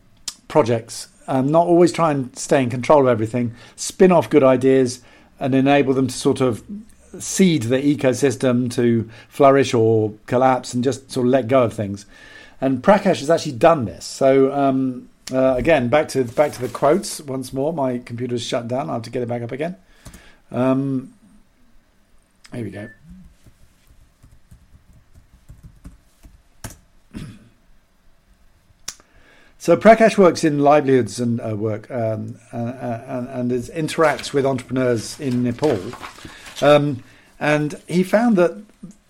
projects, 0.47 1.09
um, 1.27 1.51
not 1.51 1.67
always 1.67 1.91
try 1.91 2.11
and 2.11 2.33
stay 2.37 2.63
in 2.63 2.69
control 2.69 3.01
of 3.01 3.07
everything. 3.09 3.53
Spin 3.75 4.13
off 4.13 4.29
good 4.29 4.43
ideas 4.43 5.01
and 5.37 5.53
enable 5.53 5.93
them 5.93 6.07
to 6.07 6.15
sort 6.15 6.39
of 6.39 6.63
seed 7.19 7.63
the 7.63 7.79
ecosystem 7.79 8.71
to 8.71 9.09
flourish 9.27 9.73
or 9.73 10.13
collapse, 10.27 10.73
and 10.73 10.81
just 10.81 11.11
sort 11.11 11.25
of 11.27 11.31
let 11.31 11.49
go 11.49 11.63
of 11.63 11.73
things. 11.73 12.05
And 12.59 12.81
Prakash 12.81 13.19
has 13.19 13.29
actually 13.29 13.53
done 13.53 13.85
this. 13.85 14.05
So 14.05 14.51
um, 14.53 15.09
uh, 15.31 15.55
again, 15.57 15.89
back 15.89 16.07
to 16.09 16.23
back 16.23 16.53
to 16.53 16.61
the 16.61 16.69
quotes 16.69 17.19
once 17.21 17.51
more. 17.53 17.73
My 17.73 17.99
computer's 17.99 18.43
shut 18.43 18.67
down. 18.67 18.89
I 18.89 18.93
have 18.93 19.03
to 19.03 19.09
get 19.09 19.21
it 19.21 19.27
back 19.27 19.41
up 19.41 19.51
again. 19.51 19.75
Um, 20.51 21.13
here 22.53 22.63
we 22.63 22.71
go. 22.71 22.89
So 29.59 29.75
Prakash 29.75 30.17
works 30.17 30.45
in 30.45 30.59
livelihoods 30.59 31.19
and 31.19 31.41
uh, 31.41 31.53
work 31.57 31.91
um, 31.91 32.39
and, 32.53 33.27
and 33.27 33.51
is, 33.51 33.69
interacts 33.71 34.31
with 34.31 34.45
entrepreneurs 34.45 35.19
in 35.19 35.43
Nepal. 35.43 35.77
Um, 36.61 37.03
and 37.37 37.81
he 37.85 38.03
found 38.03 38.37
that 38.37 38.63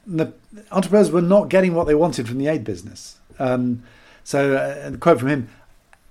the 0.08 0.34
entrepreneurs 0.72 1.12
were 1.12 1.22
not 1.22 1.50
getting 1.50 1.76
what 1.76 1.86
they 1.86 1.94
wanted 1.94 2.28
from 2.28 2.40
the 2.40 2.48
aid 2.48 2.64
business. 2.64 3.17
Um, 3.40 3.84
so, 4.24 4.56
uh, 4.56 4.92
a 4.94 4.98
quote 4.98 5.20
from 5.20 5.30
him 5.30 5.50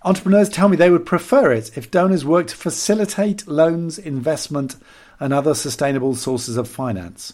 Entrepreneurs 0.03 0.49
tell 0.49 0.69
me 0.69 0.77
they 0.77 0.91
would 0.91 1.05
prefer 1.05 1.53
it 1.53 1.77
if 1.77 1.91
donors 1.91 2.25
worked 2.25 2.51
to 2.51 2.57
facilitate 2.57 3.49
loans, 3.49 3.99
investment, 3.99 4.77
and 5.19 5.33
other 5.33 5.55
sustainable 5.55 6.15
sources 6.15 6.57
of 6.57 6.69
finance. 6.69 7.33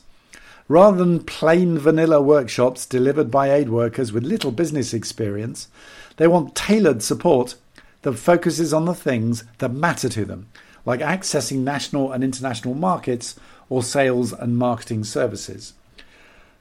Rather 0.68 0.96
than 0.96 1.22
plain 1.22 1.76
vanilla 1.76 2.22
workshops 2.22 2.86
delivered 2.86 3.30
by 3.30 3.52
aid 3.52 3.68
workers 3.68 4.12
with 4.12 4.22
little 4.22 4.52
business 4.52 4.94
experience, 4.94 5.68
they 6.16 6.26
want 6.26 6.54
tailored 6.54 7.02
support 7.02 7.56
that 8.02 8.14
focuses 8.14 8.72
on 8.72 8.84
the 8.84 8.94
things 8.94 9.44
that 9.58 9.70
matter 9.70 10.08
to 10.08 10.24
them, 10.24 10.48
like 10.86 11.00
accessing 11.00 11.58
national 11.58 12.12
and 12.12 12.24
international 12.24 12.74
markets 12.74 13.38
or 13.68 13.82
sales 13.82 14.32
and 14.32 14.56
marketing 14.56 15.04
services. 15.04 15.74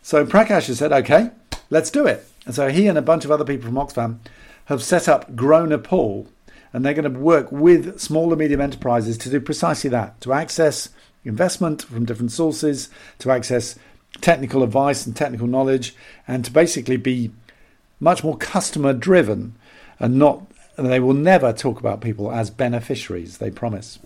So 0.01 0.25
Prakash 0.25 0.67
has 0.67 0.79
said, 0.79 0.91
okay, 0.91 1.31
let's 1.69 1.91
do 1.91 2.05
it. 2.05 2.27
And 2.45 2.55
so 2.55 2.69
he 2.69 2.87
and 2.87 2.97
a 2.97 3.01
bunch 3.01 3.25
of 3.25 3.31
other 3.31 3.45
people 3.45 3.67
from 3.67 3.75
Oxfam 3.75 4.19
have 4.65 4.83
set 4.83 5.07
up 5.07 5.35
Grow 5.35 5.65
Nepal, 5.65 6.27
and 6.73 6.85
they're 6.85 6.93
going 6.93 7.11
to 7.11 7.19
work 7.19 7.51
with 7.51 7.99
small 7.99 8.31
and 8.31 8.39
medium 8.39 8.61
enterprises 8.61 9.17
to 9.19 9.29
do 9.29 9.39
precisely 9.39 9.89
that 9.89 10.19
to 10.21 10.33
access 10.33 10.89
investment 11.23 11.83
from 11.83 12.05
different 12.05 12.31
sources, 12.31 12.89
to 13.19 13.31
access 13.31 13.77
technical 14.21 14.63
advice 14.63 15.05
and 15.05 15.15
technical 15.15 15.47
knowledge, 15.47 15.95
and 16.27 16.43
to 16.45 16.51
basically 16.51 16.97
be 16.97 17.31
much 17.99 18.23
more 18.23 18.37
customer 18.37 18.93
driven 18.93 19.55
and 19.99 20.17
not 20.17 20.43
and 20.77 20.87
they 20.87 20.99
will 20.99 21.13
never 21.13 21.53
talk 21.53 21.79
about 21.79 22.01
people 22.01 22.31
as 22.31 22.49
beneficiaries 22.49 23.37
they 23.37 23.51
promise. 23.51 23.99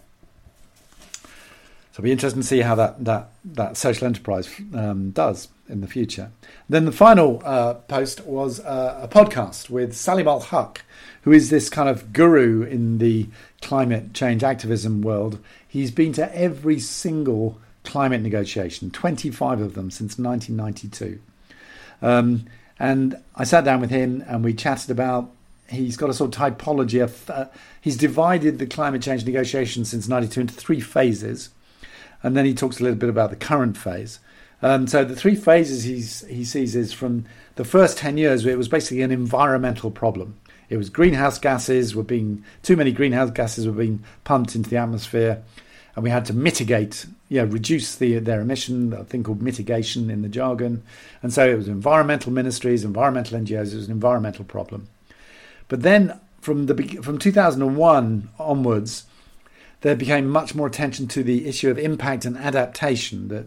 So 1.22 2.02
it'll 2.02 2.04
be 2.04 2.12
interesting 2.12 2.42
to 2.42 2.48
see 2.48 2.60
how 2.60 2.76
that 2.76 3.06
that 3.06 3.30
that 3.46 3.78
social 3.78 4.08
enterprise 4.08 4.50
um, 4.74 5.12
does 5.12 5.48
in 5.68 5.82
the 5.82 5.88
future. 5.88 6.32
Then 6.70 6.86
the 6.86 6.92
final 6.92 7.42
uh, 7.44 7.76
post 7.76 8.26
was 8.26 8.60
uh, 8.60 9.00
a 9.02 9.08
podcast 9.08 9.70
with 9.70 9.94
Saleemul 9.94 10.44
Huq, 10.46 10.78
who 11.24 11.32
is 11.32 11.50
this 11.50 11.70
kind 11.70 11.90
of 11.90 12.14
guru 12.14 12.64
in 12.64 13.00
the 13.00 13.28
climate 13.62 14.14
change 14.14 14.44
activism 14.44 15.02
world. 15.02 15.40
He's 15.68 15.92
been 15.92 16.14
to 16.14 16.36
every 16.36 16.80
single 16.80 17.60
climate 17.84 18.22
negotiation, 18.22 18.92
25 18.92 19.62
of 19.62 19.74
them 19.74 19.92
since 19.92 20.18
1992. 20.18 21.20
Um, 22.02 22.46
and 22.78 23.18
I 23.36 23.44
sat 23.44 23.64
down 23.64 23.82
with 23.82 23.90
him 23.90 24.24
and 24.28 24.44
we 24.44 24.54
chatted 24.54 24.92
about. 24.92 25.32
He's 25.68 25.98
got 25.98 26.12
a 26.12 26.14
sort 26.14 26.36
of 26.36 26.40
typology 26.40 27.04
of. 27.04 27.30
Uh, 27.30 27.46
he's 27.82 27.98
divided 27.98 28.60
the 28.60 28.68
climate 28.68 29.02
change 29.02 29.26
negotiations 29.26 29.90
since 29.90 30.08
92 30.08 30.42
into 30.42 30.54
three 30.54 30.80
phases 30.80 31.50
and 32.26 32.36
then 32.36 32.46
he 32.46 32.56
talks 32.56 32.80
a 32.80 32.84
little 32.84 32.98
bit 32.98 33.08
about 33.08 33.30
the 33.30 33.36
current 33.36 33.78
phase. 33.78 34.20
Um, 34.66 34.88
so 34.88 35.06
the 35.06 35.16
three 35.16 35.36
phases 35.36 35.84
he's, 35.84 36.26
he 36.26 36.44
sees 36.44 36.76
is 36.76 36.92
from 36.92 37.26
the 37.54 37.64
first 37.64 38.00
10 38.00 38.18
years, 38.18 38.48
it 38.48 38.58
was 38.58 38.68
basically 38.68 39.04
an 39.04 39.12
environmental 39.12 39.92
problem. 39.92 40.40
It 40.70 40.78
was 40.78 40.90
greenhouse 40.90 41.38
gases 41.38 41.96
were 41.96 42.02
being, 42.02 42.44
too 42.64 42.76
many 42.76 42.92
greenhouse 42.92 43.30
gases 43.30 43.68
were 43.68 43.74
being 43.74 44.04
pumped 44.24 44.56
into 44.56 44.72
the 44.72 44.78
atmosphere, 44.78 45.44
and 45.96 46.04
we 46.04 46.10
had 46.10 46.26
to 46.26 46.34
mitigate, 46.34 47.06
yeah, 47.30 47.44
reduce 47.44 47.98
the, 47.98 48.18
their 48.18 48.42
emission, 48.42 48.92
a 48.92 49.04
thing 49.04 49.22
called 49.22 49.40
mitigation 49.40 50.10
in 50.10 50.24
the 50.24 50.30
jargon. 50.30 50.82
And 51.22 51.32
so 51.32 51.48
it 51.48 51.56
was 51.56 51.68
environmental 51.68 52.32
ministries, 52.32 52.84
environmental 52.84 53.40
NGOs, 53.40 53.72
it 53.72 53.76
was 53.76 53.86
an 53.86 53.92
environmental 53.92 54.46
problem. 54.46 54.88
But 55.68 55.84
then 55.84 56.20
from, 56.42 56.66
the, 56.66 56.74
from 57.04 57.20
2001 57.20 58.30
onwards, 58.40 59.06
there 59.82 59.96
became 59.96 60.28
much 60.28 60.56
more 60.56 60.66
attention 60.66 61.08
to 61.10 61.22
the 61.22 61.48
issue 61.48 61.70
of 61.70 61.78
impact 61.78 62.26
and 62.26 62.36
adaptation. 62.36 63.28
That 63.28 63.46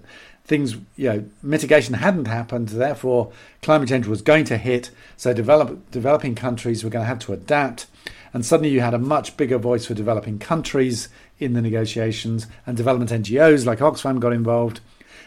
things, 0.48 0.76
you 0.96 1.08
know, 1.08 1.24
mitigation 1.42 1.94
hadn't 1.94 2.26
happened, 2.26 2.70
therefore 2.70 3.30
climate 3.62 3.90
change 3.90 4.06
was 4.06 4.22
going 4.22 4.46
to 4.46 4.56
hit. 4.56 4.90
So 5.16 5.34
develop, 5.34 5.90
developing 5.90 6.34
countries 6.34 6.82
were 6.82 6.90
going 6.90 7.04
to 7.04 7.08
have 7.08 7.18
to 7.20 7.34
adapt. 7.34 7.86
And 8.32 8.44
suddenly 8.44 8.70
you 8.70 8.80
had 8.80 8.94
a 8.94 8.98
much 8.98 9.36
bigger 9.36 9.58
voice 9.58 9.86
for 9.86 9.94
developing 9.94 10.38
countries 10.38 11.08
in 11.38 11.52
the 11.52 11.62
negotiations, 11.62 12.46
and 12.66 12.76
development 12.76 13.12
NGOs 13.12 13.64
like 13.64 13.78
Oxfam 13.78 14.18
got 14.18 14.32
involved. 14.32 14.80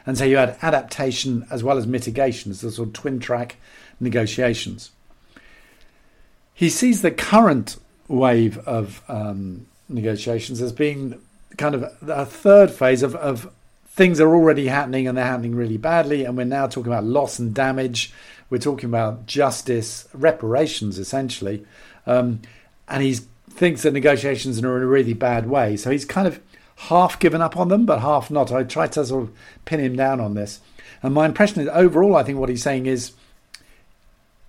And 0.05 0.17
so 0.17 0.25
you 0.25 0.37
had 0.37 0.57
adaptation 0.61 1.45
as 1.49 1.63
well 1.63 1.77
as 1.77 1.87
mitigation 1.87 2.51
as 2.51 2.61
the 2.61 2.71
sort 2.71 2.89
of 2.89 2.93
twin 2.93 3.19
track 3.19 3.57
negotiations. 3.99 4.91
He 6.53 6.69
sees 6.69 7.01
the 7.01 7.11
current 7.11 7.77
wave 8.07 8.57
of 8.59 9.03
um, 9.07 9.67
negotiations 9.87 10.61
as 10.61 10.71
being 10.71 11.21
kind 11.57 11.75
of 11.75 11.83
a 12.07 12.25
third 12.25 12.71
phase 12.71 13.03
of, 13.03 13.15
of 13.15 13.51
things 13.91 14.21
are 14.21 14.33
already 14.33 14.67
happening 14.67 15.07
and 15.07 15.17
they're 15.17 15.25
happening 15.25 15.55
really 15.55 15.77
badly. 15.77 16.23
And 16.23 16.37
we're 16.37 16.45
now 16.45 16.67
talking 16.67 16.91
about 16.91 17.03
loss 17.03 17.39
and 17.39 17.53
damage. 17.53 18.13
We're 18.49 18.57
talking 18.57 18.89
about 18.89 19.25
justice, 19.25 20.07
reparations, 20.13 20.97
essentially. 20.97 21.65
Um, 22.07 22.41
and 22.87 23.03
he 23.03 23.15
thinks 23.49 23.83
that 23.83 23.93
negotiations 23.93 24.61
are 24.63 24.77
in 24.77 24.83
a 24.83 24.87
really 24.87 25.13
bad 25.13 25.49
way. 25.49 25.75
So 25.75 25.91
he's 25.91 26.05
kind 26.05 26.27
of 26.27 26.39
half 26.75 27.19
given 27.19 27.41
up 27.41 27.57
on 27.57 27.67
them, 27.67 27.85
but 27.85 27.99
half 27.99 28.31
not. 28.31 28.51
I 28.51 28.63
tried 28.63 28.93
to 28.93 29.05
sort 29.05 29.23
of 29.23 29.33
pin 29.65 29.81
him 29.81 29.95
down 29.95 30.19
on 30.19 30.33
this. 30.33 30.61
And 31.03 31.13
my 31.13 31.25
impression 31.25 31.61
is 31.61 31.67
overall, 31.69 32.15
I 32.15 32.23
think 32.23 32.39
what 32.39 32.49
he's 32.49 32.63
saying 32.63 32.85
is 32.85 33.11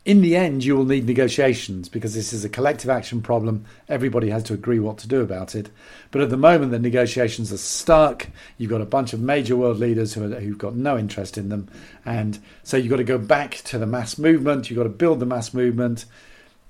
in 0.05 0.21
the 0.21 0.35
end, 0.35 0.65
you 0.65 0.77
will 0.77 0.85
need 0.85 1.07
negotiations 1.07 1.89
because 1.89 2.15
this 2.15 2.33
is 2.33 2.45
a 2.45 2.49
collective 2.49 2.91
action 2.91 3.23
problem. 3.23 3.65
Everybody 3.89 4.31
has 4.31 4.43
to 4.45 4.55
agree 4.55 4.81
what 4.81 4.99
to 4.99 5.09
do 5.09 5.21
about 5.21 5.55
it. 5.55 5.71
But 6.11 6.23
at 6.23 6.31
the 6.31 6.37
moment, 6.37 6.73
the 6.73 6.81
negotiations 6.81 7.53
are 7.53 7.59
stuck. 7.59 8.27
You've 8.59 8.71
got 8.71 8.81
a 8.81 8.87
bunch 8.87 9.13
of 9.13 9.21
major 9.21 9.57
world 9.57 9.79
leaders 9.79 10.15
who 10.15 10.25
are, 10.25 10.41
who've 10.41 10.59
got 10.59 10.75
no 10.75 10.99
interest 10.99 11.39
in 11.39 11.51
them. 11.51 11.69
And 12.05 12.41
so 12.65 12.77
you've 12.77 12.91
got 12.91 12.97
to 12.97 13.05
go 13.05 13.19
back 13.19 13.55
to 13.65 13.79
the 13.79 13.87
mass 13.87 14.19
movement. 14.19 14.69
You've 14.69 14.79
got 14.79 14.85
to 14.85 14.89
build 14.89 15.21
the 15.21 15.27
mass 15.27 15.55
movement. 15.55 16.05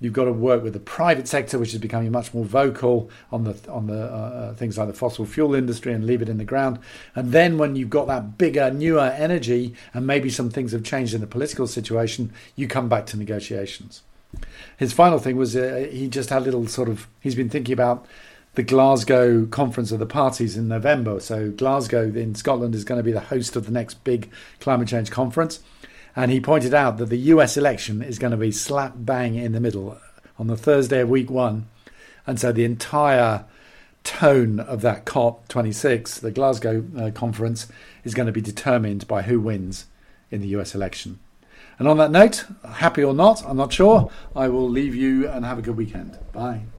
You've 0.02 0.12
got 0.12 0.24
to 0.24 0.32
work 0.32 0.64
with 0.64 0.72
the 0.72 0.80
private 0.80 1.28
sector, 1.28 1.60
which 1.60 1.72
is 1.72 1.78
becoming 1.78 2.10
much 2.10 2.34
more 2.34 2.44
vocal 2.44 3.08
on 3.30 3.44
the 3.44 3.56
on 3.70 3.86
the 3.86 4.02
uh, 4.02 4.16
uh, 4.16 4.54
things 4.54 4.76
like 4.76 4.88
the 4.88 4.94
fossil 4.94 5.24
fuel 5.24 5.54
industry, 5.54 5.92
and 5.92 6.04
leave 6.04 6.20
it 6.20 6.28
in 6.28 6.38
the 6.38 6.44
ground. 6.44 6.80
And 7.14 7.30
then 7.30 7.56
when 7.56 7.76
you've 7.76 7.88
got 7.88 8.08
that 8.08 8.36
bigger, 8.36 8.68
newer 8.72 9.14
energy, 9.16 9.74
and 9.94 10.04
maybe 10.04 10.28
some 10.28 10.50
things 10.50 10.72
have 10.72 10.82
changed 10.82 11.14
in 11.14 11.20
the 11.20 11.26
political 11.28 11.68
situation, 11.68 12.32
you 12.56 12.66
come 12.66 12.88
back 12.88 13.06
to 13.06 13.16
negotiations. 13.16 14.02
His 14.76 14.92
final 14.92 15.20
thing 15.20 15.36
was 15.36 15.54
uh, 15.54 15.86
he 15.92 16.08
just 16.08 16.30
had 16.30 16.42
a 16.42 16.44
little 16.46 16.66
sort 16.66 16.88
of 16.88 17.06
he's 17.20 17.36
been 17.36 17.50
thinking 17.50 17.72
about 17.72 18.04
the 18.54 18.64
Glasgow 18.64 19.46
Conference 19.46 19.92
of 19.92 20.00
the 20.00 20.06
Parties 20.06 20.56
in 20.56 20.66
November. 20.66 21.20
So 21.20 21.50
Glasgow 21.50 22.02
in 22.02 22.34
Scotland 22.34 22.74
is 22.74 22.84
going 22.84 22.98
to 22.98 23.04
be 23.04 23.12
the 23.12 23.20
host 23.20 23.54
of 23.54 23.66
the 23.66 23.72
next 23.72 24.02
big 24.04 24.30
climate 24.58 24.88
change 24.88 25.12
conference. 25.12 25.60
And 26.14 26.30
he 26.30 26.40
pointed 26.40 26.74
out 26.74 26.98
that 26.98 27.06
the 27.06 27.16
US 27.16 27.56
election 27.56 28.02
is 28.02 28.18
going 28.18 28.32
to 28.32 28.36
be 28.36 28.52
slap 28.52 28.94
bang 28.96 29.34
in 29.34 29.52
the 29.52 29.60
middle 29.60 29.98
on 30.38 30.46
the 30.46 30.56
Thursday 30.56 31.00
of 31.00 31.08
week 31.08 31.30
one. 31.30 31.68
And 32.26 32.38
so 32.38 32.52
the 32.52 32.64
entire 32.64 33.44
tone 34.04 34.60
of 34.60 34.82
that 34.82 35.04
COP26, 35.06 36.20
the 36.20 36.30
Glasgow 36.30 36.84
uh, 36.98 37.10
conference, 37.12 37.68
is 38.04 38.14
going 38.14 38.26
to 38.26 38.32
be 38.32 38.40
determined 38.40 39.06
by 39.06 39.22
who 39.22 39.40
wins 39.40 39.86
in 40.30 40.40
the 40.40 40.48
US 40.48 40.74
election. 40.74 41.18
And 41.78 41.88
on 41.88 41.96
that 41.98 42.10
note, 42.10 42.44
happy 42.64 43.02
or 43.02 43.14
not, 43.14 43.44
I'm 43.46 43.56
not 43.56 43.72
sure, 43.72 44.10
I 44.36 44.48
will 44.48 44.68
leave 44.68 44.94
you 44.94 45.28
and 45.28 45.44
have 45.44 45.58
a 45.58 45.62
good 45.62 45.76
weekend. 45.76 46.18
Bye. 46.32 46.62